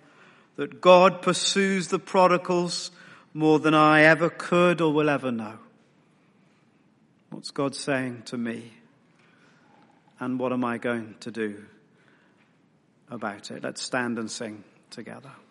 that 0.55 0.81
God 0.81 1.21
pursues 1.21 1.89
the 1.89 1.99
prodigals 1.99 2.91
more 3.33 3.59
than 3.59 3.73
I 3.73 4.03
ever 4.03 4.29
could 4.29 4.79
or 4.79 4.93
will 4.93 5.09
ever 5.09 5.31
know. 5.31 5.59
What's 7.29 7.51
God 7.51 7.75
saying 7.75 8.23
to 8.27 8.37
me? 8.37 8.71
And 10.19 10.39
what 10.39 10.53
am 10.53 10.63
I 10.63 10.77
going 10.77 11.15
to 11.19 11.31
do? 11.31 11.65
about 13.09 13.51
it. 13.51 13.63
Let's 13.63 13.81
stand 13.81 14.17
and 14.19 14.29
sing 14.29 14.63
together. 14.95 15.44